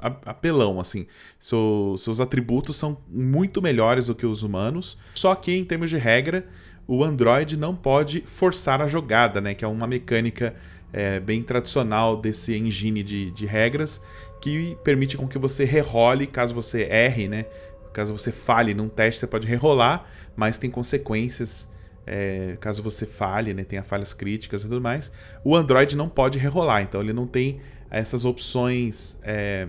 apelão, 0.00 0.80
assim. 0.80 1.06
So, 1.38 1.96
seus 1.98 2.20
atributos 2.20 2.76
são 2.76 2.98
muito 3.08 3.60
melhores 3.60 4.06
do 4.06 4.14
que 4.14 4.26
os 4.26 4.42
humanos. 4.42 4.96
Só 5.14 5.34
que 5.34 5.52
em 5.52 5.64
termos 5.64 5.90
de 5.90 5.96
regra, 5.96 6.46
o 6.86 7.04
Android 7.04 7.56
não 7.56 7.74
pode 7.74 8.22
forçar 8.22 8.80
a 8.80 8.88
jogada, 8.88 9.40
né? 9.40 9.54
Que 9.54 9.64
é 9.64 9.68
uma 9.68 9.86
mecânica 9.86 10.54
é, 10.92 11.20
bem 11.20 11.42
tradicional 11.42 12.16
desse 12.16 12.54
engine 12.56 13.02
de, 13.02 13.30
de 13.30 13.46
regras 13.46 14.00
que 14.40 14.76
permite 14.82 15.16
com 15.16 15.28
que 15.28 15.38
você 15.38 15.64
rerole 15.64 16.26
caso 16.26 16.54
você 16.54 16.82
erre, 16.82 17.28
né? 17.28 17.46
Caso 17.92 18.16
você 18.16 18.32
falhe 18.32 18.72
num 18.72 18.88
teste, 18.88 19.20
você 19.20 19.26
pode 19.26 19.46
rerolar, 19.46 20.06
mas 20.36 20.58
tem 20.58 20.70
consequências 20.70 21.68
é, 22.06 22.56
caso 22.60 22.82
você 22.82 23.06
falhe, 23.06 23.54
né? 23.54 23.64
Tenha 23.64 23.82
falhas 23.82 24.12
críticas 24.12 24.62
e 24.62 24.64
tudo 24.64 24.80
mais. 24.80 25.12
O 25.44 25.54
Android 25.54 25.96
não 25.96 26.08
pode 26.08 26.38
rerolar, 26.38 26.82
então 26.82 27.00
ele 27.00 27.12
não 27.12 27.26
tem 27.26 27.60
essas 27.90 28.24
opções 28.24 29.18
é, 29.22 29.68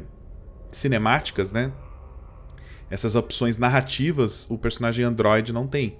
cinemáticas, 0.72 1.52
né? 1.52 1.72
Essas 2.90 3.16
opções 3.16 3.58
narrativas, 3.58 4.46
o 4.50 4.58
personagem 4.58 5.06
Android 5.06 5.54
não 5.54 5.68
tem. 5.68 5.98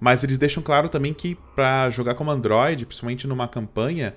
Mas 0.00 0.22
eles 0.22 0.38
deixam 0.38 0.62
claro 0.62 0.88
também 0.88 1.12
que 1.12 1.36
para 1.54 1.90
jogar 1.90 2.14
como 2.14 2.30
Android, 2.30 2.86
principalmente 2.86 3.26
numa 3.26 3.48
campanha, 3.48 4.14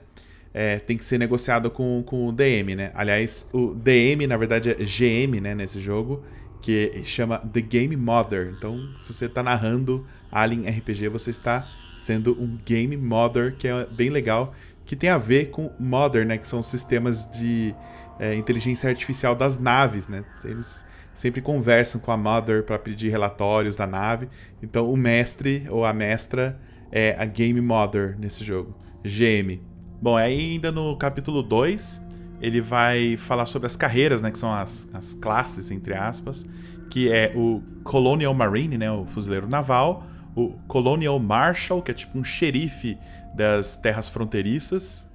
é, 0.53 0.79
tem 0.79 0.97
que 0.97 1.05
ser 1.05 1.17
negociado 1.17 1.69
com, 1.71 2.03
com 2.05 2.27
o 2.27 2.31
DM, 2.31 2.75
né? 2.75 2.91
Aliás, 2.93 3.47
o 3.53 3.73
DM, 3.73 4.27
na 4.27 4.37
verdade, 4.37 4.69
é 4.69 4.73
GM, 4.75 5.39
né, 5.41 5.55
nesse 5.55 5.79
jogo, 5.79 6.23
que 6.61 7.01
chama 7.05 7.39
The 7.39 7.61
Game 7.61 7.95
Mother. 7.95 8.53
Então, 8.57 8.77
se 8.99 9.13
você 9.13 9.25
está 9.25 9.41
narrando 9.41 10.05
Alien 10.31 10.69
RPG, 10.69 11.07
você 11.09 11.29
está 11.31 11.67
sendo 11.95 12.33
um 12.33 12.57
Game 12.65 12.95
Mother, 12.97 13.55
que 13.55 13.67
é 13.67 13.85
bem 13.85 14.09
legal, 14.09 14.53
que 14.85 14.95
tem 14.95 15.09
a 15.09 15.17
ver 15.17 15.49
com 15.49 15.71
Mother, 15.79 16.25
né? 16.25 16.37
Que 16.37 16.47
são 16.47 16.61
sistemas 16.61 17.29
de 17.31 17.73
é, 18.19 18.35
inteligência 18.35 18.89
artificial 18.89 19.35
das 19.35 19.57
naves, 19.57 20.07
né? 20.07 20.23
Eles 20.43 20.85
sempre 21.13 21.41
conversam 21.41 21.99
com 22.01 22.11
a 22.11 22.17
Mother 22.17 22.63
para 22.63 22.77
pedir 22.77 23.09
relatórios 23.09 23.75
da 23.75 23.87
nave. 23.87 24.27
Então, 24.61 24.91
o 24.91 24.97
mestre 24.97 25.65
ou 25.69 25.85
a 25.85 25.93
mestra 25.93 26.59
é 26.91 27.15
a 27.17 27.25
Game 27.25 27.59
Mother 27.61 28.17
nesse 28.19 28.43
jogo. 28.43 28.75
GM. 29.03 29.70
Bom, 30.01 30.17
ainda 30.17 30.71
no 30.71 30.97
capítulo 30.97 31.43
2, 31.43 32.01
ele 32.41 32.59
vai 32.59 33.17
falar 33.17 33.45
sobre 33.45 33.67
as 33.67 33.75
carreiras, 33.75 34.19
né, 34.19 34.31
que 34.31 34.37
são 34.39 34.51
as, 34.51 34.89
as 34.95 35.13
classes, 35.13 35.69
entre 35.69 35.93
aspas, 35.93 36.43
que 36.89 37.07
é 37.07 37.31
o 37.35 37.61
Colonial 37.83 38.33
Marine, 38.33 38.79
né, 38.79 38.91
o 38.91 39.05
fuzileiro 39.05 39.47
naval, 39.47 40.07
o 40.35 40.53
Colonial 40.67 41.19
Marshal, 41.19 41.83
que 41.83 41.91
é 41.91 41.93
tipo 41.93 42.17
um 42.17 42.23
xerife 42.23 42.97
das 43.35 43.77
terras 43.77 44.09
fronteiriças, 44.09 45.07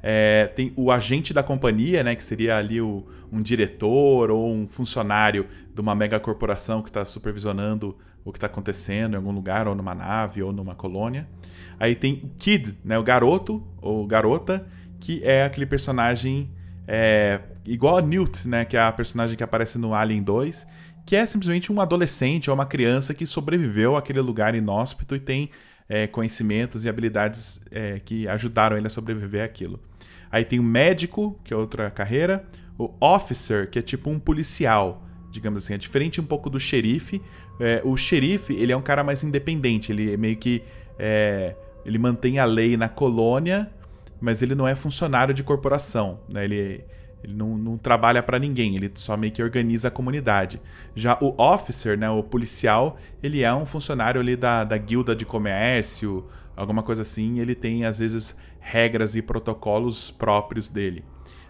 é, 0.00 0.46
tem 0.54 0.72
o 0.76 0.92
agente 0.92 1.34
da 1.34 1.42
companhia, 1.42 2.04
né, 2.04 2.14
que 2.14 2.22
seria 2.22 2.58
ali 2.58 2.80
o, 2.80 3.04
um 3.32 3.42
diretor 3.42 4.30
ou 4.30 4.54
um 4.54 4.68
funcionário 4.68 5.48
de 5.74 5.80
uma 5.80 5.96
mega 5.96 6.20
corporação 6.20 6.80
que 6.80 6.90
está 6.90 7.04
supervisionando 7.04 7.98
o 8.28 8.32
que 8.32 8.38
está 8.38 8.46
acontecendo 8.46 9.14
em 9.14 9.16
algum 9.16 9.32
lugar, 9.32 9.66
ou 9.66 9.74
numa 9.74 9.94
nave, 9.94 10.42
ou 10.42 10.52
numa 10.52 10.74
colônia. 10.74 11.26
Aí 11.80 11.94
tem 11.94 12.20
o 12.24 12.30
Kid, 12.38 12.78
né, 12.84 12.98
o 12.98 13.02
garoto 13.02 13.66
ou 13.80 14.06
garota, 14.06 14.66
que 15.00 15.22
é 15.24 15.44
aquele 15.44 15.64
personagem 15.64 16.50
é, 16.86 17.40
igual 17.64 17.96
a 17.98 18.02
Newt, 18.02 18.46
né, 18.46 18.64
que 18.64 18.76
é 18.76 18.80
a 18.80 18.92
personagem 18.92 19.36
que 19.36 19.42
aparece 19.42 19.78
no 19.78 19.94
Alien 19.94 20.22
2, 20.22 20.66
que 21.06 21.16
é 21.16 21.24
simplesmente 21.24 21.72
um 21.72 21.80
adolescente 21.80 22.50
ou 22.50 22.54
uma 22.54 22.66
criança 22.66 23.14
que 23.14 23.24
sobreviveu 23.24 23.96
àquele 23.96 24.20
lugar 24.20 24.54
inóspito 24.54 25.16
e 25.16 25.20
tem 25.20 25.50
é, 25.88 26.06
conhecimentos 26.06 26.84
e 26.84 26.88
habilidades 26.88 27.62
é, 27.70 27.98
que 27.98 28.28
ajudaram 28.28 28.76
ele 28.76 28.88
a 28.88 28.90
sobreviver 28.90 29.42
àquilo. 29.42 29.80
Aí 30.30 30.44
tem 30.44 30.58
o 30.58 30.62
médico, 30.62 31.40
que 31.42 31.54
é 31.54 31.56
outra 31.56 31.90
carreira, 31.90 32.44
o 32.76 32.92
officer, 33.00 33.70
que 33.70 33.78
é 33.78 33.82
tipo 33.82 34.10
um 34.10 34.18
policial, 34.18 35.07
digamos 35.30 35.64
assim, 35.64 35.74
é 35.74 35.78
diferente 35.78 36.20
um 36.20 36.24
pouco 36.24 36.48
do 36.48 36.58
xerife. 36.58 37.20
É, 37.60 37.80
o 37.84 37.96
xerife, 37.96 38.54
ele 38.54 38.72
é 38.72 38.76
um 38.76 38.82
cara 38.82 39.02
mais 39.04 39.22
independente, 39.24 39.92
ele 39.92 40.14
é 40.14 40.16
meio 40.16 40.36
que 40.36 40.62
é, 40.98 41.54
ele 41.84 41.98
mantém 41.98 42.38
a 42.38 42.44
lei 42.44 42.76
na 42.76 42.88
colônia, 42.88 43.70
mas 44.20 44.42
ele 44.42 44.54
não 44.54 44.66
é 44.66 44.74
funcionário 44.74 45.32
de 45.32 45.42
corporação, 45.42 46.20
né? 46.28 46.44
Ele, 46.44 46.84
ele 47.22 47.34
não, 47.34 47.56
não 47.56 47.76
trabalha 47.76 48.22
para 48.22 48.38
ninguém, 48.38 48.76
ele 48.76 48.90
só 48.94 49.16
meio 49.16 49.32
que 49.32 49.42
organiza 49.42 49.88
a 49.88 49.90
comunidade. 49.90 50.60
Já 50.94 51.18
o 51.20 51.34
officer, 51.40 51.98
né, 51.98 52.08
o 52.10 52.22
policial, 52.22 52.98
ele 53.22 53.42
é 53.42 53.52
um 53.52 53.66
funcionário 53.66 54.20
ali 54.20 54.36
da, 54.36 54.64
da 54.64 54.76
guilda 54.76 55.14
de 55.14 55.24
comércio, 55.24 56.26
alguma 56.56 56.82
coisa 56.82 57.02
assim, 57.02 57.38
ele 57.38 57.54
tem 57.54 57.84
às 57.84 57.98
vezes 57.98 58.36
regras 58.60 59.14
e 59.14 59.22
protocolos 59.22 60.10
próprios 60.10 60.68
dele. 60.68 61.04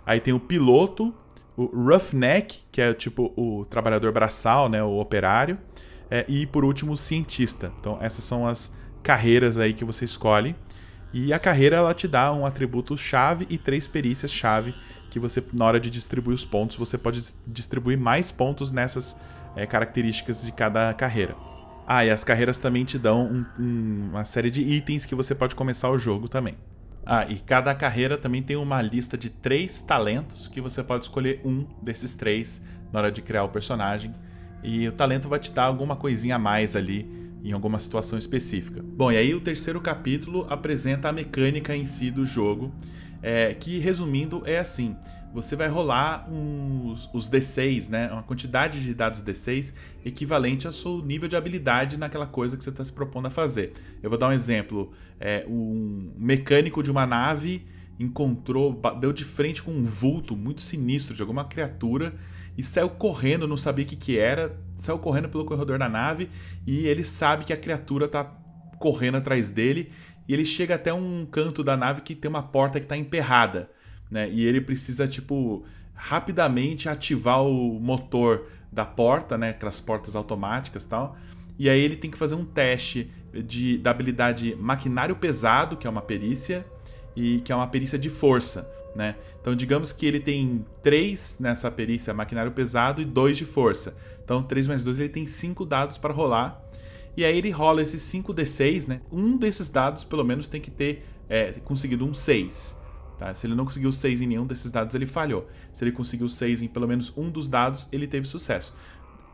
Aí 0.06 0.20
tem 0.20 0.32
o 0.32 0.40
piloto, 0.40 1.14
o 1.58 1.66
roughneck, 1.66 2.60
que 2.70 2.80
é 2.80 2.94
tipo 2.94 3.32
o 3.36 3.64
trabalhador 3.64 4.12
braçal, 4.12 4.68
né, 4.68 4.82
o 4.82 5.00
operário, 5.00 5.58
é, 6.08 6.24
e 6.28 6.46
por 6.46 6.64
último 6.64 6.92
o 6.92 6.96
cientista. 6.96 7.72
Então 7.80 7.98
essas 8.00 8.24
são 8.24 8.46
as 8.46 8.72
carreiras 9.02 9.58
aí 9.58 9.74
que 9.74 9.84
você 9.84 10.04
escolhe. 10.04 10.54
E 11.12 11.32
a 11.32 11.38
carreira 11.38 11.76
ela 11.76 11.94
te 11.94 12.06
dá 12.06 12.32
um 12.32 12.46
atributo 12.46 12.96
chave 12.96 13.46
e 13.50 13.58
três 13.58 13.88
perícias 13.88 14.30
chave 14.30 14.74
que 15.10 15.18
você 15.18 15.42
na 15.52 15.64
hora 15.64 15.80
de 15.80 15.88
distribuir 15.88 16.34
os 16.34 16.44
pontos 16.44 16.76
você 16.76 16.98
pode 16.98 17.34
distribuir 17.46 17.98
mais 17.98 18.30
pontos 18.30 18.70
nessas 18.70 19.16
é, 19.56 19.66
características 19.66 20.42
de 20.42 20.52
cada 20.52 20.92
carreira. 20.94 21.34
Ah, 21.86 22.04
e 22.04 22.10
as 22.10 22.22
carreiras 22.22 22.58
também 22.58 22.84
te 22.84 22.98
dão 22.98 23.24
um, 23.24 23.46
um, 23.58 24.08
uma 24.10 24.24
série 24.24 24.50
de 24.50 24.60
itens 24.60 25.06
que 25.06 25.14
você 25.14 25.34
pode 25.34 25.54
começar 25.54 25.88
o 25.88 25.96
jogo 25.96 26.28
também. 26.28 26.54
Ah, 27.10 27.24
e 27.26 27.36
cada 27.36 27.74
carreira 27.74 28.18
também 28.18 28.42
tem 28.42 28.54
uma 28.54 28.82
lista 28.82 29.16
de 29.16 29.30
três 29.30 29.80
talentos 29.80 30.46
que 30.46 30.60
você 30.60 30.84
pode 30.84 31.04
escolher 31.04 31.40
um 31.42 31.66
desses 31.80 32.12
três 32.12 32.60
na 32.92 32.98
hora 32.98 33.10
de 33.10 33.22
criar 33.22 33.44
o 33.44 33.48
personagem. 33.48 34.14
E 34.62 34.86
o 34.86 34.92
talento 34.92 35.26
vai 35.26 35.38
te 35.38 35.50
dar 35.50 35.62
alguma 35.62 35.96
coisinha 35.96 36.36
a 36.36 36.38
mais 36.38 36.76
ali 36.76 37.10
em 37.42 37.50
alguma 37.52 37.78
situação 37.78 38.18
específica. 38.18 38.82
Bom, 38.84 39.10
e 39.10 39.16
aí 39.16 39.34
o 39.34 39.40
terceiro 39.40 39.80
capítulo 39.80 40.46
apresenta 40.50 41.08
a 41.08 41.12
mecânica 41.12 41.74
em 41.74 41.86
si 41.86 42.10
do 42.10 42.26
jogo, 42.26 42.74
é, 43.22 43.54
que 43.54 43.78
resumindo 43.78 44.42
é 44.46 44.58
assim: 44.58 44.96
você 45.32 45.54
vai 45.54 45.68
rolar 45.68 46.28
uns, 46.30 47.08
os 47.12 47.28
D6, 47.28 47.88
né? 47.88 48.10
Uma 48.10 48.22
quantidade 48.22 48.82
de 48.82 48.94
dados 48.94 49.22
D6 49.22 49.74
equivalente 50.04 50.66
ao 50.66 50.72
seu 50.72 51.02
nível 51.02 51.28
de 51.28 51.36
habilidade 51.36 51.98
naquela 51.98 52.26
coisa 52.26 52.56
que 52.56 52.64
você 52.64 52.70
está 52.70 52.84
se 52.84 52.92
propondo 52.92 53.26
a 53.26 53.30
fazer. 53.30 53.72
Eu 54.02 54.10
vou 54.10 54.18
dar 54.18 54.28
um 54.28 54.32
exemplo: 54.32 54.92
é, 55.20 55.44
um 55.48 56.12
mecânico 56.16 56.82
de 56.82 56.90
uma 56.90 57.06
nave 57.06 57.66
encontrou, 57.98 58.80
deu 59.00 59.12
de 59.12 59.24
frente 59.24 59.62
com 59.62 59.72
um 59.72 59.84
vulto 59.84 60.36
muito 60.36 60.62
sinistro 60.62 61.16
de 61.16 61.20
alguma 61.22 61.44
criatura 61.44 62.14
e 62.56 62.62
saiu 62.62 62.88
correndo, 62.90 63.46
não 63.46 63.56
sabia 63.56 63.84
o 63.84 63.88
que, 63.88 63.96
que 63.96 64.18
era, 64.18 64.56
saiu 64.74 64.98
correndo 64.98 65.28
pelo 65.28 65.44
corredor 65.44 65.78
da 65.78 65.88
nave 65.88 66.30
e 66.66 66.86
ele 66.86 67.04
sabe 67.04 67.44
que 67.44 67.52
a 67.52 67.56
criatura 67.56 68.06
tá 68.06 68.24
correndo 68.78 69.16
atrás 69.16 69.50
dele 69.50 69.90
e 70.28 70.34
ele 70.34 70.44
chega 70.44 70.74
até 70.74 70.92
um 70.92 71.26
canto 71.26 71.64
da 71.64 71.76
nave 71.76 72.02
que 72.02 72.14
tem 72.14 72.28
uma 72.28 72.42
porta 72.42 72.78
que 72.78 72.84
está 72.84 72.96
emperrada, 72.96 73.70
né? 74.10 74.28
E 74.28 74.44
ele 74.44 74.60
precisa 74.60 75.08
tipo 75.08 75.64
rapidamente 75.94 76.88
ativar 76.88 77.42
o 77.42 77.80
motor 77.80 78.46
da 78.70 78.84
porta, 78.84 79.38
né? 79.38 79.50
Aquelas 79.50 79.80
portas 79.80 80.14
automáticas 80.14 80.84
e 80.84 80.88
tal. 80.88 81.16
E 81.58 81.68
aí 81.68 81.80
ele 81.80 81.96
tem 81.96 82.10
que 82.10 82.18
fazer 82.18 82.34
um 82.34 82.44
teste 82.44 83.10
de, 83.32 83.78
da 83.78 83.90
habilidade 83.90 84.54
maquinário 84.56 85.16
pesado, 85.16 85.76
que 85.76 85.86
é 85.86 85.90
uma 85.90 86.02
perícia, 86.02 86.64
e 87.16 87.40
que 87.40 87.50
é 87.50 87.54
uma 87.54 87.66
perícia 87.66 87.98
de 87.98 88.08
força. 88.08 88.70
Né? 88.94 89.16
Então, 89.40 89.54
digamos 89.54 89.92
que 89.92 90.06
ele 90.06 90.20
tem 90.20 90.64
3 90.82 91.38
nessa 91.40 91.70
perícia 91.70 92.14
maquinário 92.14 92.52
pesado 92.52 93.02
e 93.02 93.04
2 93.04 93.38
de 93.38 93.44
força. 93.44 93.96
Então, 94.24 94.42
3 94.42 94.68
mais 94.68 94.84
2 94.84 95.00
ele 95.00 95.08
tem 95.08 95.26
5 95.26 95.64
dados 95.64 95.98
para 95.98 96.12
rolar. 96.12 96.62
E 97.18 97.24
aí 97.24 97.36
ele 97.36 97.50
rola 97.50 97.82
esses 97.82 98.02
5d6, 98.02 98.86
né? 98.86 99.00
Um 99.10 99.36
desses 99.36 99.68
dados, 99.68 100.04
pelo 100.04 100.24
menos, 100.24 100.48
tem 100.48 100.60
que 100.60 100.70
ter 100.70 101.04
é, 101.28 101.50
conseguido 101.64 102.04
um 102.06 102.14
6. 102.14 102.80
Tá? 103.18 103.34
Se 103.34 103.46
ele 103.46 103.56
não 103.56 103.64
conseguiu 103.64 103.90
6 103.90 104.20
em 104.20 104.26
nenhum 104.26 104.46
desses 104.46 104.70
dados, 104.70 104.94
ele 104.94 105.06
falhou. 105.06 105.48
Se 105.72 105.82
ele 105.82 105.90
conseguiu 105.90 106.28
6 106.28 106.62
em 106.62 106.68
pelo 106.68 106.86
menos 106.86 107.12
um 107.16 107.28
dos 107.28 107.48
dados, 107.48 107.88
ele 107.90 108.06
teve 108.06 108.26
sucesso 108.26 108.72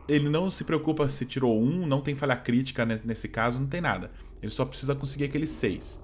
ele 0.07 0.29
não 0.29 0.51
se 0.51 0.63
preocupa 0.63 1.09
se 1.09 1.25
tirou 1.25 1.59
um, 1.59 1.85
não 1.85 2.01
tem 2.01 2.15
falha 2.15 2.35
crítica 2.35 2.85
nesse 2.85 3.27
caso, 3.27 3.59
não 3.59 3.67
tem 3.67 3.81
nada. 3.81 4.11
Ele 4.41 4.51
só 4.51 4.65
precisa 4.65 4.93
conseguir 4.93 5.25
aquele 5.25 5.47
6. 5.47 6.03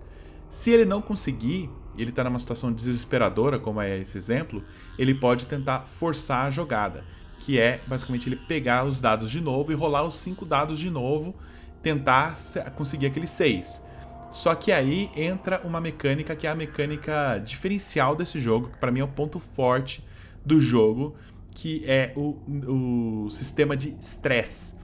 Se 0.49 0.71
ele 0.71 0.85
não 0.85 1.01
conseguir, 1.01 1.69
ele 1.97 2.09
está 2.09 2.23
numa 2.23 2.39
situação 2.39 2.73
desesperadora, 2.73 3.59
como 3.59 3.79
é 3.79 3.99
esse 3.99 4.17
exemplo, 4.17 4.63
ele 4.97 5.13
pode 5.13 5.47
tentar 5.47 5.81
forçar 5.81 6.47
a 6.47 6.49
jogada, 6.49 7.03
que 7.37 7.59
é 7.59 7.79
basicamente 7.87 8.27
ele 8.27 8.35
pegar 8.35 8.85
os 8.85 8.99
dados 8.99 9.29
de 9.29 9.39
novo 9.39 9.71
e 9.71 9.75
rolar 9.75 10.03
os 10.03 10.15
5 10.15 10.45
dados 10.45 10.79
de 10.79 10.89
novo, 10.89 11.35
tentar 11.81 12.35
conseguir 12.75 13.07
aquele 13.07 13.27
6. 13.27 13.85
Só 14.31 14.55
que 14.55 14.71
aí 14.71 15.11
entra 15.15 15.61
uma 15.63 15.81
mecânica 15.81 16.35
que 16.35 16.47
é 16.47 16.49
a 16.49 16.55
mecânica 16.55 17.41
diferencial 17.45 18.15
desse 18.15 18.39
jogo, 18.39 18.69
que 18.69 18.77
para 18.77 18.91
mim 18.91 19.01
é 19.01 19.03
o 19.03 19.07
ponto 19.07 19.39
forte 19.39 20.03
do 20.45 20.59
jogo, 20.59 21.15
que 21.53 21.83
é 21.85 22.13
o, 22.15 22.37
o 23.25 23.29
sistema 23.29 23.75
de 23.75 23.95
stress. 23.99 24.79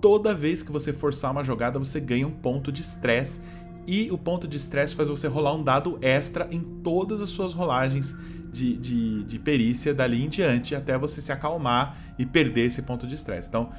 Toda 0.00 0.34
vez 0.34 0.62
que 0.62 0.70
você 0.70 0.92
forçar 0.92 1.30
uma 1.30 1.42
jogada, 1.42 1.78
você 1.78 1.98
ganha 1.98 2.26
um 2.26 2.30
ponto 2.30 2.70
de 2.70 2.82
stress. 2.82 3.42
E 3.86 4.10
o 4.10 4.18
ponto 4.18 4.46
de 4.46 4.58
stress 4.58 4.94
faz 4.94 5.08
você 5.08 5.26
rolar 5.26 5.54
um 5.54 5.64
dado 5.64 5.98
extra 6.02 6.46
em 6.50 6.60
todas 6.60 7.22
as 7.22 7.30
suas 7.30 7.52
rolagens 7.52 8.14
de, 8.52 8.76
de, 8.76 9.24
de 9.24 9.38
perícia 9.38 9.94
dali 9.94 10.24
em 10.24 10.28
diante, 10.28 10.74
até 10.74 10.96
você 10.98 11.20
se 11.20 11.32
acalmar 11.32 12.14
e 12.18 12.26
perder 12.26 12.66
esse 12.66 12.82
ponto 12.82 13.06
de 13.06 13.14
stress. 13.14 13.48
Então, 13.48 13.70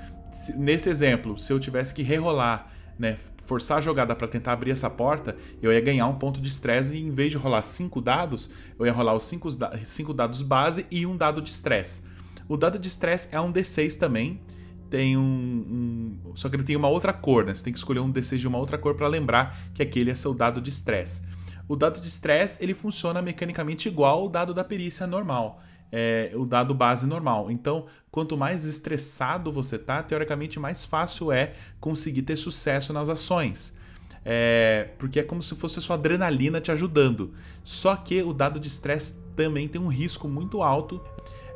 nesse 0.56 0.90
exemplo, 0.90 1.38
se 1.38 1.52
eu 1.52 1.60
tivesse 1.60 1.94
que 1.94 2.02
rerolar, 2.02 2.72
né, 2.98 3.18
forçar 3.46 3.80
a 3.80 3.82
jogada 3.82 4.16
para 4.16 4.28
tentar 4.28 4.54
abrir 4.54 4.72
essa 4.72 4.90
porta, 4.90 5.36
eu 5.62 5.74
ia 5.74 5.82
ganhar 5.82 6.08
um 6.08 6.16
ponto 6.16 6.40
de 6.40 6.48
estresse 6.48 6.96
e 6.96 7.02
em 7.02 7.12
vez 7.12 7.32
de 7.32 7.38
rolar 7.38 7.62
cinco 7.64 8.00
dados, 8.00 8.50
eu 8.80 8.86
ia 8.86 8.94
rolar 8.94 9.14
os 9.14 9.24
cinco, 9.24 9.50
cinco 9.84 10.14
dados 10.14 10.42
base 10.42 10.86
e 10.90 11.06
um 11.06 11.18
dado 11.18 11.42
de 11.42 11.50
estresse. 11.50 12.04
O 12.48 12.58
dado 12.58 12.78
de 12.78 12.88
estresse 12.88 13.28
é 13.32 13.40
um 13.40 13.52
D6 13.52 13.98
também. 13.98 14.42
Tem 14.90 15.16
um, 15.16 15.22
um, 15.22 16.36
Só 16.36 16.50
que 16.50 16.56
ele 16.58 16.64
tem 16.64 16.76
uma 16.76 16.90
outra 16.90 17.14
cor, 17.14 17.46
né? 17.46 17.56
Você 17.56 17.64
tem 17.64 17.72
que 17.72 17.80
escolher 17.80 18.02
um 18.02 18.12
D6 18.12 18.38
de 18.38 18.48
uma 18.48 18.58
outra 18.58 18.78
cor 18.78 18.94
para 18.94 19.08
lembrar 19.08 19.58
que 19.74 19.82
aquele 19.82 20.12
é 20.12 20.16
seu 20.16 20.34
dado 20.34 20.60
de 20.60 20.70
estresse. 20.70 21.22
O 21.68 21.78
dado 21.78 22.02
de 22.02 22.08
estresse 22.08 22.62
ele 22.62 22.74
funciona 22.74 23.22
mecanicamente 23.22 23.88
igual 23.88 24.20
ao 24.20 24.30
dado 24.30 24.54
da 24.54 24.66
perícia 24.66 25.08
normal. 25.08 25.62
É, 25.92 26.32
o 26.36 26.46
dado 26.46 26.74
base 26.74 27.06
normal. 27.06 27.52
Então, 27.52 27.86
quanto 28.10 28.38
mais 28.38 28.66
estressado 28.66 29.52
você 29.52 29.78
tá, 29.78 30.02
teoricamente 30.02 30.60
mais 30.60 30.86
fácil 30.86 31.32
é 31.32 31.54
conseguir 31.80 32.22
ter 32.22 32.38
sucesso 32.38 32.94
nas 32.94 33.10
ações. 33.10 33.76
É, 34.24 34.90
porque 34.98 35.20
é 35.20 35.24
como 35.24 35.42
se 35.42 35.56
fosse 35.56 35.80
a 35.80 35.82
sua 35.82 35.96
adrenalina 35.96 36.62
te 36.62 36.72
ajudando. 36.72 37.34
Só 37.64 37.96
que 37.96 38.22
o 38.22 38.34
dado 38.34 38.60
de 38.60 38.68
estresse 38.68 39.16
também 39.36 39.68
tem 39.68 39.82
um 39.82 39.88
risco 39.88 40.28
muito 40.28 40.62
alto 40.62 41.02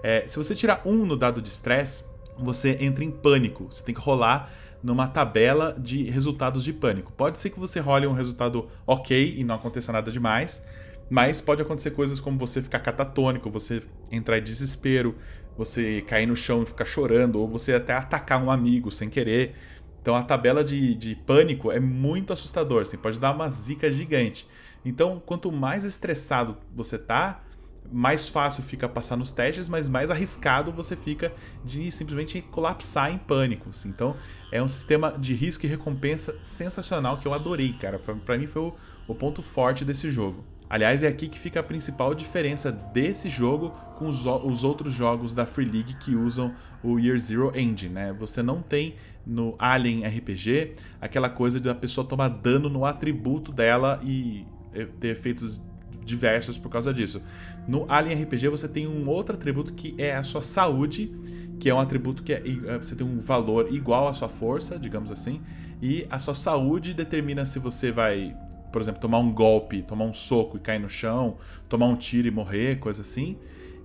é, 0.07 0.23
se 0.27 0.37
você 0.37 0.53
tirar 0.53 0.83
um 0.85 1.03
no 1.03 1.17
dado 1.17 1.41
de 1.41 1.49
estresse, 1.49 2.05
você 2.37 2.77
entra 2.79 3.03
em 3.03 3.09
pânico. 3.09 3.65
Você 3.71 3.81
tem 3.81 3.95
que 3.95 3.99
rolar 3.99 4.51
numa 4.83 5.07
tabela 5.07 5.75
de 5.79 6.03
resultados 6.03 6.63
de 6.63 6.71
pânico. 6.71 7.11
Pode 7.13 7.39
ser 7.39 7.49
que 7.49 7.59
você 7.59 7.79
role 7.79 8.05
um 8.05 8.13
resultado 8.13 8.69
ok 8.85 9.33
e 9.35 9.43
não 9.43 9.55
aconteça 9.55 9.91
nada 9.91 10.11
demais, 10.11 10.63
mas 11.09 11.41
pode 11.41 11.61
acontecer 11.61 11.91
coisas 11.91 12.19
como 12.19 12.37
você 12.37 12.61
ficar 12.61 12.79
catatônico, 12.79 13.49
você 13.49 13.81
entrar 14.11 14.37
em 14.37 14.43
desespero, 14.43 15.15
você 15.57 16.01
cair 16.01 16.25
no 16.25 16.35
chão 16.35 16.63
e 16.63 16.65
ficar 16.65 16.85
chorando, 16.85 17.39
ou 17.39 17.47
você 17.47 17.73
até 17.73 17.93
atacar 17.93 18.43
um 18.43 18.51
amigo 18.51 18.91
sem 18.91 19.09
querer. 19.09 19.55
Então 20.01 20.15
a 20.15 20.23
tabela 20.23 20.63
de, 20.63 20.95
de 20.95 21.15
pânico 21.15 21.71
é 21.71 21.79
muito 21.79 22.33
assustador, 22.33 22.85
você 22.85 22.97
pode 22.97 23.19
dar 23.19 23.33
uma 23.33 23.49
zica 23.49 23.91
gigante. 23.91 24.47
Então, 24.85 25.19
quanto 25.25 25.51
mais 25.51 25.83
estressado 25.83 26.57
você 26.71 26.99
tá, 26.99 27.43
mais 27.91 28.29
fácil 28.29 28.63
fica 28.63 28.87
passar 28.87 29.17
nos 29.17 29.31
testes, 29.31 29.67
mas 29.67 29.89
mais 29.89 30.11
arriscado 30.11 30.71
você 30.71 30.95
fica 30.95 31.33
de 31.63 31.91
simplesmente 31.91 32.41
colapsar 32.41 33.11
em 33.11 33.17
pânico. 33.17 33.69
Assim. 33.69 33.89
Então, 33.89 34.15
é 34.51 34.61
um 34.61 34.67
sistema 34.67 35.11
de 35.17 35.33
risco 35.33 35.65
e 35.65 35.69
recompensa 35.69 36.37
sensacional 36.41 37.17
que 37.17 37.27
eu 37.27 37.33
adorei, 37.33 37.73
cara. 37.73 37.99
Para 37.99 38.37
mim 38.37 38.47
foi 38.47 38.61
o, 38.61 38.73
o, 39.07 39.15
ponto 39.15 39.41
forte 39.41 39.83
desse 39.83 40.09
jogo. 40.09 40.43
Aliás, 40.75 41.03
é 41.03 41.07
aqui 41.07 41.29
que 41.29 41.39
fica 41.39 41.61
a 41.61 41.63
principal 41.63 42.13
diferença 42.13 42.69
desse 42.69 43.29
jogo 43.29 43.69
com 43.97 44.09
os, 44.09 44.25
os 44.25 44.65
outros 44.65 44.93
jogos 44.93 45.33
da 45.33 45.45
Free 45.45 45.63
League 45.63 45.95
que 45.95 46.13
usam 46.17 46.53
o 46.83 46.99
Year 46.99 47.17
Zero 47.17 47.57
Engine, 47.57 47.93
né? 47.93 48.13
Você 48.19 48.43
não 48.43 48.61
tem 48.61 48.95
no 49.25 49.55
Alien 49.57 50.05
RPG 50.05 50.73
aquela 50.99 51.29
coisa 51.29 51.61
de 51.61 51.69
a 51.69 51.73
pessoa 51.73 52.05
tomar 52.05 52.27
dano 52.27 52.67
no 52.67 52.83
atributo 52.83 53.53
dela 53.53 54.01
e 54.03 54.45
eh, 54.73 54.85
ter 54.99 55.11
efeitos 55.11 55.61
diversos 56.03 56.57
por 56.57 56.69
causa 56.69 56.93
disso. 56.93 57.21
No 57.65 57.85
Alien 57.89 58.23
RPG 58.23 58.49
você 58.49 58.67
tem 58.67 58.85
um 58.85 59.07
outro 59.07 59.33
atributo 59.33 59.71
que 59.71 59.95
é 59.97 60.13
a 60.13 60.23
sua 60.23 60.41
saúde, 60.41 61.09
que 61.57 61.69
é 61.69 61.73
um 61.73 61.79
atributo 61.79 62.21
que 62.21 62.33
é, 62.33 62.43
é, 62.65 62.77
você 62.77 62.97
tem 62.97 63.07
um 63.07 63.21
valor 63.21 63.73
igual 63.73 64.09
à 64.09 64.13
sua 64.13 64.27
força, 64.27 64.77
digamos 64.77 65.09
assim, 65.09 65.41
e 65.81 66.05
a 66.09 66.19
sua 66.19 66.35
saúde 66.35 66.93
determina 66.93 67.45
se 67.45 67.59
você 67.59 67.91
vai, 67.93 68.35
por 68.75 68.81
exemplo, 68.81 68.99
tomar 68.99 69.19
um 69.19 69.31
golpe, 69.31 69.81
tomar 69.81 70.03
um 70.03 70.13
soco 70.13 70.57
e 70.57 70.59
cair 70.59 70.79
no 70.79 70.89
chão, 70.89 71.37
tomar 71.69 71.85
um 71.85 71.95
tiro 71.95 72.27
e 72.27 72.31
morrer, 72.31 72.77
coisa 72.77 73.03
assim. 73.03 73.37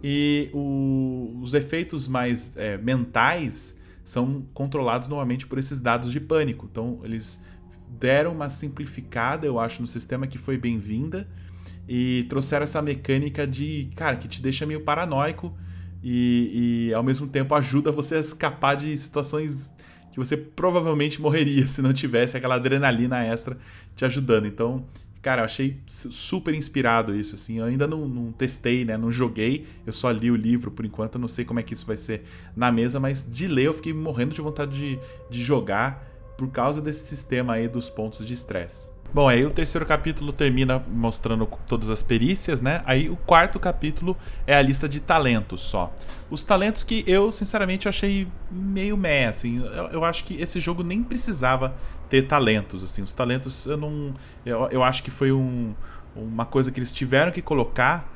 E 0.03 0.51
o, 0.53 1.39
os 1.41 1.55
efeitos 1.55 2.09
mais 2.09 2.57
é, 2.57 2.77
mentais 2.77 3.79
são 4.03 4.45
controlados 4.53 5.07
normalmente 5.07 5.47
por 5.47 5.59
esses 5.61 5.79
dados 5.79 6.11
de 6.11 6.19
pânico. 6.19 6.67
Então 6.69 6.99
eles 7.05 7.41
deram 7.89 8.33
uma 8.33 8.51
simplificada, 8.51 9.47
eu 9.47 9.61
acho, 9.61 9.81
no 9.81 9.87
sistema 9.87 10.27
que 10.27 10.39
foi 10.39 10.59
bem-vinda 10.59 11.29
e 11.89 12.27
trouxeram 12.29 12.65
essa 12.65 12.83
mecânica 12.83 13.47
de, 13.47 13.93
cara, 13.95 14.17
que 14.17 14.27
te 14.27 14.43
deixa 14.43 14.67
meio 14.67 14.81
paranoico 14.81 15.57
e, 16.03 16.89
e 16.89 16.95
ao 16.95 17.05
mesmo 17.05 17.29
tempo 17.29 17.55
ajuda 17.55 17.93
você 17.93 18.17
a 18.17 18.19
escapar 18.19 18.75
de 18.75 18.99
situações 18.99 19.73
que 20.13 20.19
você 20.19 20.37
provavelmente 20.37 21.21
morreria 21.21 21.67
se 21.67 21.81
não 21.81 21.93
tivesse 21.93 22.37
aquela 22.37 22.57
adrenalina 22.57 23.25
extra 23.25 23.57
te 23.95 24.05
ajudando. 24.05 24.47
Então, 24.47 24.85
cara, 25.23 25.43
eu 25.43 25.45
achei 25.45 25.79
super 25.89 26.55
inspirado 26.55 27.15
isso, 27.15 27.35
assim. 27.35 27.59
Eu 27.59 27.65
ainda 27.65 27.87
não, 27.87 28.09
não, 28.09 28.33
testei, 28.33 28.85
né? 28.85 28.97
Não 28.97 29.11
joguei, 29.11 29.67
eu 29.87 29.93
só 29.93 30.11
li 30.11 30.31
o 30.31 30.37
livro 30.37 30.71
por 30.71 30.85
enquanto. 30.85 31.15
Eu 31.15 31.21
não 31.21 31.29
sei 31.29 31.45
como 31.45 31.61
é 31.61 31.63
que 31.63 31.75
isso 31.75 31.87
vai 31.87 31.97
ser 31.97 32.25
na 32.57 32.73
mesa, 32.73 32.99
mas 32.99 33.27
de 33.29 33.47
ler 33.47 33.67
eu 33.67 33.75
fiquei 33.75 33.93
morrendo 33.93 34.35
de 34.35 34.41
vontade 34.41 34.73
de, 34.73 34.99
de 35.31 35.43
jogar 35.43 36.07
por 36.37 36.51
causa 36.51 36.81
desse 36.81 37.07
sistema 37.07 37.55
aí 37.55 37.69
dos 37.69 37.89
pontos 37.89 38.27
de 38.27 38.33
estresse. 38.33 38.90
Bom, 39.13 39.29
aí 39.29 39.45
o 39.45 39.51
terceiro 39.51 39.85
capítulo 39.85 40.33
termina 40.33 40.79
mostrando 40.89 41.45
todas 41.67 41.91
as 41.91 42.01
perícias, 42.01 42.61
né? 42.61 42.81
Aí 42.87 43.11
o 43.11 43.17
quarto 43.17 43.59
capítulo 43.59 44.17
é 44.47 44.55
a 44.55 44.63
lista 44.63 44.89
de 44.89 45.01
talentos 45.01 45.63
só. 45.63 45.93
Os 46.31 46.45
talentos 46.45 46.85
que 46.85 47.03
eu, 47.09 47.33
sinceramente, 47.33 47.89
achei 47.89 48.29
meio 48.49 48.97
meh, 48.97 49.27
assim. 49.27 49.59
Eu, 49.59 49.87
eu, 49.89 50.05
acho 50.05 50.23
que 50.23 50.41
esse 50.41 50.61
jogo 50.61 50.85
nem 50.85 51.03
precisava 51.03 51.75
ter 52.09 52.29
talentos, 52.29 52.85
assim. 52.85 53.03
Os 53.03 53.13
talentos, 53.13 53.67
eu 53.67 53.77
não... 53.77 54.15
Eu, 54.47 54.69
eu 54.71 54.83
acho 54.85 55.03
que 55.03 55.11
foi 55.11 55.33
um, 55.33 55.75
uma 56.15 56.47
coisa 56.47 56.71
que 56.71 56.79
eles 56.79 56.93
tiveram 56.93 57.33
que 57.33 57.43
colocar 57.43 58.09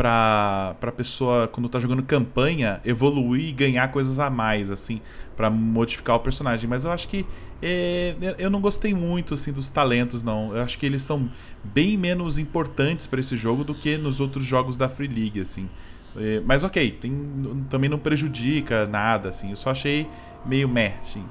pra, 0.00 0.76
pra 0.80 0.90
pessoa, 0.90 1.46
quando 1.46 1.68
tá 1.68 1.78
jogando 1.78 2.02
campanha, 2.02 2.80
evoluir 2.86 3.50
e 3.50 3.52
ganhar 3.52 3.86
coisas 3.92 4.18
a 4.18 4.30
mais, 4.30 4.70
assim, 4.70 5.02
para 5.36 5.50
modificar 5.50 6.16
o 6.16 6.20
personagem. 6.20 6.66
Mas 6.66 6.86
eu 6.86 6.90
acho 6.90 7.06
que 7.06 7.26
é, 7.60 8.14
eu 8.38 8.48
não 8.48 8.62
gostei 8.62 8.94
muito, 8.94 9.34
assim, 9.34 9.52
dos 9.52 9.68
talentos, 9.68 10.22
não. 10.22 10.56
Eu 10.56 10.62
acho 10.62 10.78
que 10.78 10.86
eles 10.86 11.02
são 11.02 11.30
bem 11.62 11.98
menos 11.98 12.38
importantes 12.38 13.06
para 13.06 13.20
esse 13.20 13.36
jogo 13.36 13.62
do 13.62 13.74
que 13.74 13.98
nos 13.98 14.20
outros 14.20 14.42
jogos 14.42 14.74
da 14.74 14.88
Free 14.88 15.06
League, 15.06 15.38
assim. 15.38 15.68
É, 16.16 16.40
mas 16.46 16.64
ok, 16.64 16.92
tem, 16.92 17.66
também 17.68 17.90
não 17.90 17.98
prejudica 17.98 18.86
nada, 18.86 19.28
assim. 19.28 19.50
Eu 19.50 19.56
só 19.56 19.68
achei 19.68 20.08
meio 20.46 20.66
meh, 20.66 20.94
assim. 21.02 21.26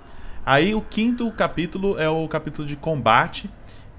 Aí 0.46 0.76
o 0.76 0.82
quinto 0.82 1.32
capítulo 1.32 1.98
é 1.98 2.08
o 2.08 2.28
capítulo 2.28 2.68
de 2.68 2.76
combate 2.76 3.50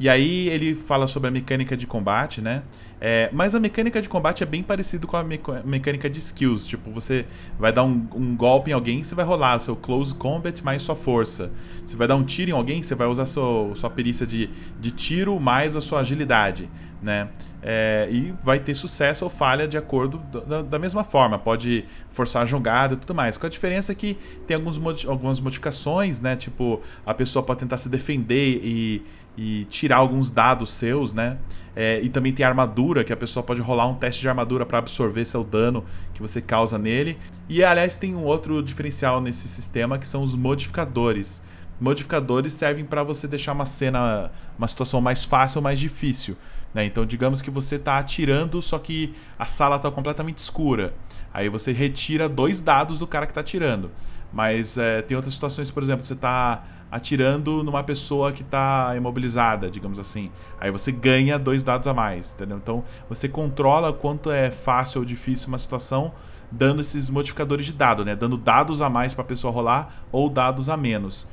E 0.01 0.09
aí 0.09 0.49
ele 0.49 0.75
fala 0.75 1.07
sobre 1.07 1.29
a 1.29 1.31
mecânica 1.31 1.77
de 1.77 1.87
combate, 1.87 2.41
né? 2.41 2.63
É, 2.99 3.29
mas 3.35 3.55
a 3.55 3.61
mecânica 3.61 4.01
de 4.01 4.09
combate 4.09 4.43
é 4.43 4.47
bem 4.47 4.63
parecido 4.63 5.07
com 5.07 5.15
a 5.15 5.23
mecânica 5.23 6.09
de 6.09 6.19
skills. 6.19 6.67
Tipo, 6.67 6.91
você 6.91 7.27
vai 7.59 7.71
dar 7.71 7.85
um, 7.85 8.09
um 8.15 8.35
golpe 8.35 8.71
em 8.71 8.73
alguém, 8.73 9.05
você 9.05 9.15
vai 9.15 9.27
rolar 9.27 9.59
seu 9.59 9.77
close 9.77 10.15
combat 10.15 10.65
mais 10.65 10.81
sua 10.81 10.97
força. 10.97 11.51
Você 11.85 11.97
vai 11.97 12.09
dar 12.09 12.17
um 12.17 12.25
tiro 12.25 12.51
em 12.51 12.55
alguém, 12.55 12.83
você 12.83 12.95
vai 12.95 13.07
usar 13.09 13.27
sua, 13.27 13.77
sua 13.77 13.91
perícia 13.91 14.27
de, 14.27 14.49
de 14.81 14.91
tiro 14.91 15.39
mais 15.39 15.77
a 15.77 15.83
sua 15.83 16.01
agilidade, 16.01 16.71
né? 17.03 17.29
É, 17.63 18.09
e 18.11 18.33
vai 18.43 18.59
ter 18.59 18.75
sucesso 18.75 19.27
ou 19.27 19.31
falha 19.31 19.69
de 19.69 19.77
acordo 19.77 20.17
da, 20.47 20.63
da, 20.63 20.79
mesma 20.79 21.05
forma. 21.05 21.39
Pode 21.39 21.85
forçar 22.09 22.45
a 22.45 22.47
jogada 22.47 22.95
e 22.95 22.97
tudo 22.97 23.15
mais. 23.15 23.37
Com 23.37 23.47
a 23.47 23.51
diferença 23.51 23.93
é 23.93 23.95
que 23.95 24.17
tem 24.47 24.55
alguns, 24.55 25.05
algumas 25.05 25.39
modificações, 25.41 26.23
né? 26.23 26.37
Tipo, 26.37 26.81
a 27.05 27.13
pessoa 27.13 27.43
pode 27.43 27.61
tentar 27.61 27.77
se 27.77 27.91
defender 27.91 28.63
e 28.65 29.03
e 29.37 29.65
tirar 29.67 29.97
alguns 29.97 30.31
dados 30.31 30.73
seus, 30.73 31.13
né? 31.13 31.39
É, 31.75 32.01
e 32.01 32.09
também 32.09 32.33
tem 32.33 32.45
armadura, 32.45 33.05
que 33.05 33.13
a 33.13 33.17
pessoa 33.17 33.43
pode 33.43 33.61
rolar 33.61 33.87
um 33.87 33.95
teste 33.95 34.21
de 34.21 34.29
armadura 34.29 34.67
para 34.67 34.79
absorver 34.79 35.25
seu 35.25 35.45
dano 35.45 35.85
que 36.13 36.21
você 36.21 36.41
causa 36.41 36.77
nele. 36.79 37.19
E 37.49 37.63
aliás, 37.65 37.97
tem 37.97 38.15
um 38.15 38.25
outro 38.25 38.63
diferencial 38.63 39.21
nesse 39.21 39.49
sistema 39.49 39.99
que 39.99 40.07
são 40.07 40.23
os 40.23 40.35
modificadores. 40.35 41.43
Modificadores 41.81 42.53
servem 42.53 42.85
para 42.85 43.03
você 43.03 43.27
deixar 43.27 43.53
uma 43.53 43.65
cena, 43.65 44.31
uma 44.59 44.69
situação 44.69 45.01
mais 45.01 45.25
fácil 45.25 45.59
ou 45.59 45.63
mais 45.63 45.79
difícil. 45.79 46.37
Né? 46.75 46.85
Então, 46.85 47.07
digamos 47.07 47.41
que 47.41 47.51
você 47.51 47.77
está 47.77 47.99
atirando, 47.99 48.61
só 48.61 48.79
que 48.79 49.15
a 49.39 49.47
sala 49.47 49.77
está 49.77 49.91
completamente 49.91 50.39
escura. 50.39 50.95
Aí 51.33 51.49
você 51.49 51.73
retira 51.73 52.29
dois 52.29 52.61
dados 52.61 52.99
do 52.99 53.07
cara 53.07 53.27
que 53.27 53.31
está 53.31 53.41
atirando. 53.41 53.91
Mas 54.33 54.79
é, 54.79 55.03
tem 55.03 55.17
outras 55.17 55.35
situações, 55.35 55.71
por 55.71 55.83
exemplo, 55.83 56.05
você 56.05 56.13
está 56.13 56.65
atirando 56.91 57.63
numa 57.63 57.85
pessoa 57.85 58.33
que 58.33 58.43
está 58.43 58.95
imobilizada, 58.97 59.71
digamos 59.71 59.99
assim. 59.99 60.31
Aí 60.61 60.71
você 60.71 60.91
ganha 60.91 61.39
dois 61.39 61.63
dados 61.63 61.87
a 61.87 61.95
mais, 61.95 62.33
entendeu? 62.33 62.57
Então 62.57 62.85
você 63.09 63.29
controla 63.29 63.93
quanto 63.93 64.31
é 64.31 64.51
fácil 64.51 65.01
ou 65.01 65.05
difícil 65.05 65.49
uma 65.49 65.59
situação 65.59 66.13
dando 66.51 66.81
esses 66.81 67.09
modificadores 67.09 67.67
de 67.67 67.73
dado, 67.73 68.05
né? 68.05 68.17
Dando 68.17 68.37
dados 68.37 68.83
a 68.83 68.91
mais 68.91 69.15
para 69.15 69.23
a 69.23 69.27
pessoa 69.27 69.53
rolar 69.53 70.05
ou 70.11 70.29
dados 70.29 70.69
a 70.69 70.77
menos. 70.77 71.29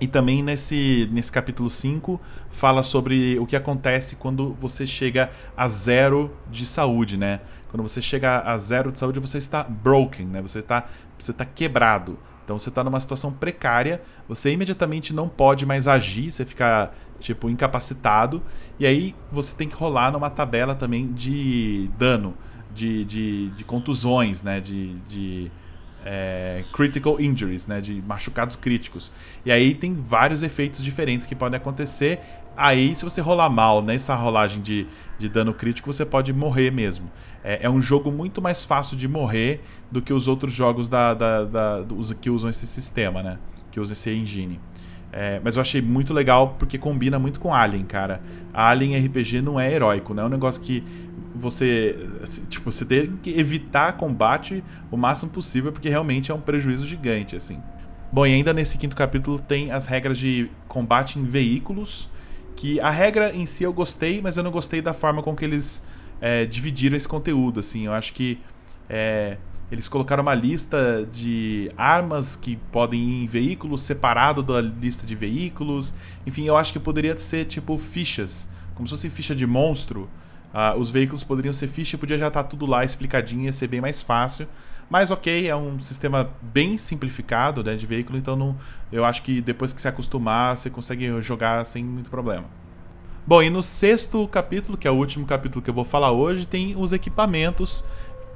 E 0.00 0.08
também 0.08 0.42
nesse, 0.42 1.08
nesse 1.12 1.30
capítulo 1.30 1.70
5 1.70 2.20
fala 2.50 2.82
sobre 2.82 3.38
o 3.38 3.46
que 3.46 3.54
acontece 3.54 4.16
quando 4.16 4.52
você 4.54 4.86
chega 4.86 5.30
a 5.56 5.68
zero 5.68 6.34
de 6.50 6.66
saúde, 6.66 7.16
né? 7.16 7.40
Quando 7.70 7.82
você 7.82 8.02
chega 8.02 8.40
a 8.40 8.58
zero 8.58 8.90
de 8.90 8.98
saúde, 8.98 9.20
você 9.20 9.38
está 9.38 9.62
broken, 9.62 10.26
né? 10.26 10.42
Você 10.42 10.58
está 10.58 10.88
você 11.18 11.30
está 11.30 11.44
quebrado. 11.44 12.18
Então 12.44 12.58
você 12.58 12.68
está 12.68 12.82
numa 12.82 13.00
situação 13.00 13.32
precária, 13.32 14.02
você 14.28 14.50
imediatamente 14.50 15.14
não 15.14 15.28
pode 15.28 15.64
mais 15.64 15.86
agir, 15.86 16.30
você 16.30 16.44
fica 16.44 16.90
tipo 17.20 17.48
incapacitado, 17.48 18.42
e 18.78 18.86
aí 18.86 19.14
você 19.30 19.54
tem 19.54 19.68
que 19.68 19.76
rolar 19.76 20.10
numa 20.10 20.28
tabela 20.28 20.74
também 20.74 21.12
de 21.12 21.88
dano, 21.96 22.34
de, 22.74 23.04
de, 23.04 23.48
de 23.50 23.64
contusões, 23.64 24.42
né? 24.42 24.60
De, 24.60 24.94
de 25.08 25.50
é, 26.04 26.64
critical 26.72 27.20
injuries, 27.20 27.66
né? 27.66 27.80
De 27.80 28.02
machucados 28.02 28.56
críticos. 28.56 29.12
E 29.44 29.52
aí 29.52 29.74
tem 29.74 29.94
vários 29.94 30.42
efeitos 30.42 30.82
diferentes 30.82 31.26
que 31.26 31.34
podem 31.34 31.56
acontecer. 31.56 32.20
Aí, 32.56 32.94
se 32.94 33.04
você 33.04 33.20
rolar 33.20 33.48
mal 33.48 33.82
nessa 33.82 34.14
rolagem 34.14 34.60
de, 34.60 34.86
de 35.18 35.28
dano 35.28 35.54
crítico, 35.54 35.92
você 35.92 36.04
pode 36.04 36.32
morrer 36.32 36.70
mesmo. 36.70 37.10
É, 37.42 37.66
é, 37.66 37.70
um 37.70 37.80
jogo 37.80 38.12
muito 38.12 38.42
mais 38.42 38.64
fácil 38.64 38.96
de 38.96 39.08
morrer 39.08 39.62
do 39.90 40.02
que 40.02 40.12
os 40.12 40.28
outros 40.28 40.52
jogos 40.52 40.88
da, 40.88 41.14
da, 41.14 41.44
da, 41.44 41.84
que 42.20 42.30
usam 42.30 42.50
esse 42.50 42.66
sistema, 42.66 43.22
né? 43.22 43.38
Que 43.70 43.80
usam 43.80 43.92
esse 43.92 44.10
engine. 44.10 44.60
É, 45.12 45.40
mas 45.44 45.56
eu 45.56 45.62
achei 45.62 45.82
muito 45.82 46.14
legal 46.14 46.56
porque 46.58 46.78
combina 46.78 47.18
muito 47.18 47.38
com 47.38 47.52
Alien, 47.52 47.84
cara. 47.84 48.22
Alien 48.52 48.98
RPG 49.06 49.42
não 49.42 49.60
é 49.60 49.70
heróico, 49.70 50.14
não 50.14 50.22
é 50.22 50.26
um 50.26 50.30
negócio 50.30 50.60
que 50.62 50.82
você, 51.34 51.96
assim, 52.22 52.44
tipo, 52.46 52.70
você 52.70 52.84
tem 52.84 53.16
que 53.22 53.38
evitar 53.38 53.92
combate 53.94 54.62
o 54.90 54.96
máximo 54.96 55.30
possível 55.30 55.72
porque 55.72 55.88
realmente 55.88 56.30
é 56.30 56.34
um 56.34 56.40
prejuízo 56.40 56.86
gigante, 56.86 57.36
assim. 57.36 57.60
Bom, 58.10 58.26
e 58.26 58.34
ainda 58.34 58.52
nesse 58.52 58.78
quinto 58.78 58.94
capítulo 58.94 59.38
tem 59.38 59.70
as 59.70 59.86
regras 59.86 60.18
de 60.18 60.50
combate 60.68 61.18
em 61.18 61.24
veículos 61.24 62.10
que 62.56 62.80
a 62.80 62.90
regra 62.90 63.34
em 63.34 63.46
si 63.46 63.64
eu 63.64 63.72
gostei, 63.72 64.20
mas 64.20 64.36
eu 64.36 64.42
não 64.42 64.50
gostei 64.50 64.80
da 64.80 64.92
forma 64.94 65.22
com 65.22 65.34
que 65.34 65.44
eles 65.44 65.84
é, 66.20 66.44
dividiram 66.46 66.96
esse 66.96 67.08
conteúdo, 67.08 67.60
assim. 67.60 67.86
Eu 67.86 67.92
acho 67.92 68.12
que 68.12 68.38
é, 68.88 69.36
eles 69.70 69.88
colocaram 69.88 70.22
uma 70.22 70.34
lista 70.34 71.08
de 71.10 71.70
armas 71.76 72.36
que 72.36 72.56
podem 72.70 73.00
ir 73.00 73.24
em 73.24 73.26
veículos 73.26 73.82
separado 73.82 74.42
da 74.42 74.60
lista 74.60 75.06
de 75.06 75.14
veículos. 75.14 75.94
Enfim, 76.26 76.44
eu 76.44 76.56
acho 76.56 76.72
que 76.72 76.78
poderia 76.78 77.16
ser 77.16 77.46
tipo 77.46 77.78
fichas, 77.78 78.48
como 78.74 78.86
se 78.86 78.92
fosse 78.92 79.08
ficha 79.08 79.34
de 79.34 79.46
monstro. 79.46 80.10
Uh, 80.52 80.78
os 80.78 80.90
veículos 80.90 81.24
poderiam 81.24 81.54
ser 81.54 81.68
ficha 81.68 81.96
podia 81.96 82.18
já 82.18 82.28
estar 82.28 82.42
tá 82.42 82.48
tudo 82.48 82.66
lá 82.66 82.84
explicadinho, 82.84 83.44
ia 83.44 83.52
ser 83.52 83.66
bem 83.66 83.80
mais 83.80 84.02
fácil. 84.02 84.46
Mas 84.90 85.10
ok, 85.10 85.48
é 85.48 85.56
um 85.56 85.80
sistema 85.80 86.30
bem 86.40 86.76
simplificado 86.76 87.62
né, 87.64 87.74
de 87.76 87.86
veículo, 87.86 88.18
então 88.18 88.36
não, 88.36 88.56
eu 88.90 89.04
acho 89.04 89.22
que 89.22 89.40
depois 89.40 89.72
que 89.72 89.80
se 89.80 89.88
acostumar, 89.88 90.56
você 90.56 90.68
consegue 90.68 91.20
jogar 91.22 91.64
sem 91.64 91.84
muito 91.84 92.10
problema. 92.10 92.44
Bom, 93.26 93.42
e 93.42 93.48
no 93.48 93.62
sexto 93.62 94.26
capítulo, 94.26 94.76
que 94.76 94.86
é 94.86 94.90
o 94.90 94.94
último 94.94 95.24
capítulo 95.24 95.62
que 95.62 95.70
eu 95.70 95.74
vou 95.74 95.84
falar 95.84 96.10
hoje, 96.10 96.46
tem 96.46 96.76
os 96.76 96.92
equipamentos 96.92 97.84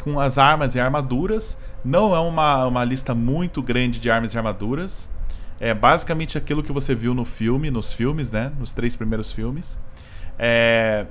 com 0.03 0.21
as 0.21 0.39
armas 0.39 0.77
e 0.77 0.81
armaduras. 0.81 1.61
Não 1.85 2.15
é 2.15 2.21
uma, 2.21 2.67
uma 2.67 2.85
lista 2.85 3.13
muito 3.13 3.61
grande 3.61 3.99
de 3.99 4.09
armas 4.09 4.33
e 4.33 4.39
armaduras. 4.39 5.11
É 5.59 5.75
basicamente 5.75 6.39
aquilo 6.39 6.63
que 6.63 6.71
você 6.71 6.95
viu 6.95 7.15
no 7.15 7.25
filme, 7.25 7.69
nos 7.69 7.93
filmes, 7.93 8.31
né? 8.31 8.53
Nos 8.59 8.73
três 8.73 8.95
primeiros 8.95 9.33
filmes. 9.33 9.83
É, 10.39 11.07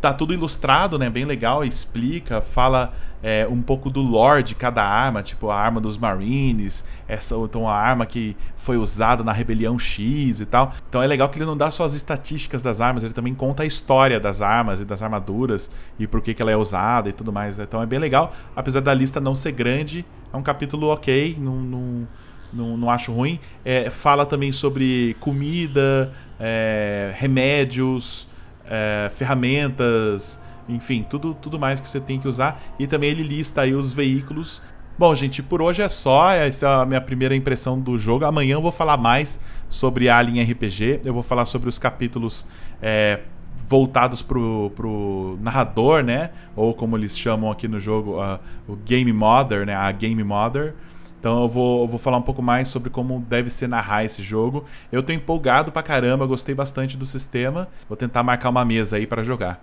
tá 0.00 0.14
tudo 0.14 0.32
ilustrado, 0.32 0.98
né? 0.98 1.10
Bem 1.10 1.24
legal, 1.24 1.62
explica, 1.62 2.40
fala 2.40 2.92
é, 3.22 3.46
um 3.46 3.60
pouco 3.60 3.90
do 3.90 4.00
lore 4.00 4.42
de 4.42 4.54
cada 4.54 4.82
arma, 4.82 5.22
tipo 5.22 5.50
a 5.50 5.56
arma 5.56 5.80
dos 5.80 5.98
Marines, 5.98 6.84
essa 7.06 7.34
então 7.36 7.68
a 7.68 7.74
arma 7.74 8.06
que 8.06 8.34
foi 8.56 8.78
usada 8.78 9.22
na 9.22 9.32
rebelião 9.32 9.78
X 9.78 10.40
e 10.40 10.46
tal. 10.46 10.72
Então 10.88 11.02
é 11.02 11.06
legal 11.06 11.28
que 11.28 11.38
ele 11.38 11.44
não 11.44 11.56
dá 11.56 11.70
só 11.70 11.84
as 11.84 11.94
estatísticas 11.94 12.62
das 12.62 12.80
armas, 12.80 13.04
ele 13.04 13.12
também 13.12 13.34
conta 13.34 13.62
a 13.62 13.66
história 13.66 14.18
das 14.18 14.40
armas 14.40 14.80
e 14.80 14.84
das 14.84 15.02
armaduras 15.02 15.70
e 15.98 16.06
por 16.06 16.22
que, 16.22 16.32
que 16.32 16.40
ela 16.40 16.50
é 16.50 16.56
usada 16.56 17.08
e 17.08 17.12
tudo 17.12 17.32
mais. 17.32 17.58
Então 17.58 17.82
é 17.82 17.86
bem 17.86 17.98
legal, 17.98 18.32
apesar 18.56 18.80
da 18.80 18.94
lista 18.94 19.20
não 19.20 19.34
ser 19.34 19.52
grande, 19.52 20.04
é 20.32 20.36
um 20.36 20.42
capítulo 20.42 20.88
ok, 20.88 21.36
não, 21.38 21.56
não, 21.56 22.08
não, 22.52 22.76
não 22.78 22.90
acho 22.90 23.12
ruim. 23.12 23.38
É, 23.62 23.90
fala 23.90 24.24
também 24.24 24.50
sobre 24.50 25.14
comida, 25.20 26.10
é, 26.38 27.12
remédios 27.16 28.29
é, 28.70 29.10
ferramentas, 29.10 30.40
enfim, 30.68 31.04
tudo, 31.08 31.34
tudo 31.34 31.58
mais 31.58 31.80
que 31.80 31.88
você 31.88 32.00
tem 32.00 32.20
que 32.20 32.28
usar. 32.28 32.62
E 32.78 32.86
também 32.86 33.10
ele 33.10 33.24
lista 33.24 33.62
aí 33.62 33.74
os 33.74 33.92
veículos. 33.92 34.62
Bom, 34.96 35.14
gente, 35.14 35.42
por 35.42 35.60
hoje 35.60 35.82
é 35.82 35.88
só. 35.88 36.30
Essa 36.30 36.66
é 36.66 36.82
a 36.82 36.86
minha 36.86 37.00
primeira 37.00 37.34
impressão 37.34 37.80
do 37.80 37.98
jogo. 37.98 38.24
Amanhã 38.24 38.54
eu 38.54 38.62
vou 38.62 38.72
falar 38.72 38.96
mais 38.96 39.40
sobre 39.68 40.08
Alien 40.08 40.44
RPG. 40.44 41.00
Eu 41.04 41.12
vou 41.12 41.22
falar 41.22 41.46
sobre 41.46 41.68
os 41.68 41.78
capítulos 41.78 42.46
é, 42.80 43.20
voltados 43.66 44.20
pro, 44.20 44.70
pro 44.76 45.38
narrador, 45.40 46.02
né? 46.02 46.30
Ou 46.54 46.74
como 46.74 46.96
eles 46.96 47.18
chamam 47.18 47.50
aqui 47.50 47.66
no 47.66 47.80
jogo, 47.80 48.20
uh, 48.20 48.38
o 48.68 48.76
Game 48.76 49.12
Mother, 49.12 49.64
né? 49.64 49.74
A 49.74 49.90
Game 49.90 50.22
Mother. 50.22 50.74
Então 51.20 51.42
eu 51.42 51.48
vou, 51.48 51.82
eu 51.82 51.86
vou 51.86 51.98
falar 51.98 52.16
um 52.16 52.22
pouco 52.22 52.40
mais 52.40 52.68
sobre 52.68 52.88
como 52.88 53.20
deve 53.28 53.50
ser 53.50 53.68
narrar 53.68 54.04
esse 54.04 54.22
jogo. 54.22 54.64
Eu 54.90 55.02
tô 55.02 55.12
empolgado 55.12 55.70
pra 55.70 55.82
caramba, 55.82 56.26
gostei 56.26 56.54
bastante 56.54 56.96
do 56.96 57.04
sistema. 57.04 57.68
Vou 57.86 57.96
tentar 57.96 58.22
marcar 58.22 58.48
uma 58.48 58.64
mesa 58.64 58.96
aí 58.96 59.06
para 59.06 59.22
jogar. 59.22 59.62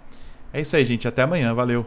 É 0.54 0.62
isso 0.62 0.76
aí, 0.76 0.86
gente. 0.86 1.08
Até 1.08 1.24
amanhã. 1.24 1.54
Valeu. 1.56 1.86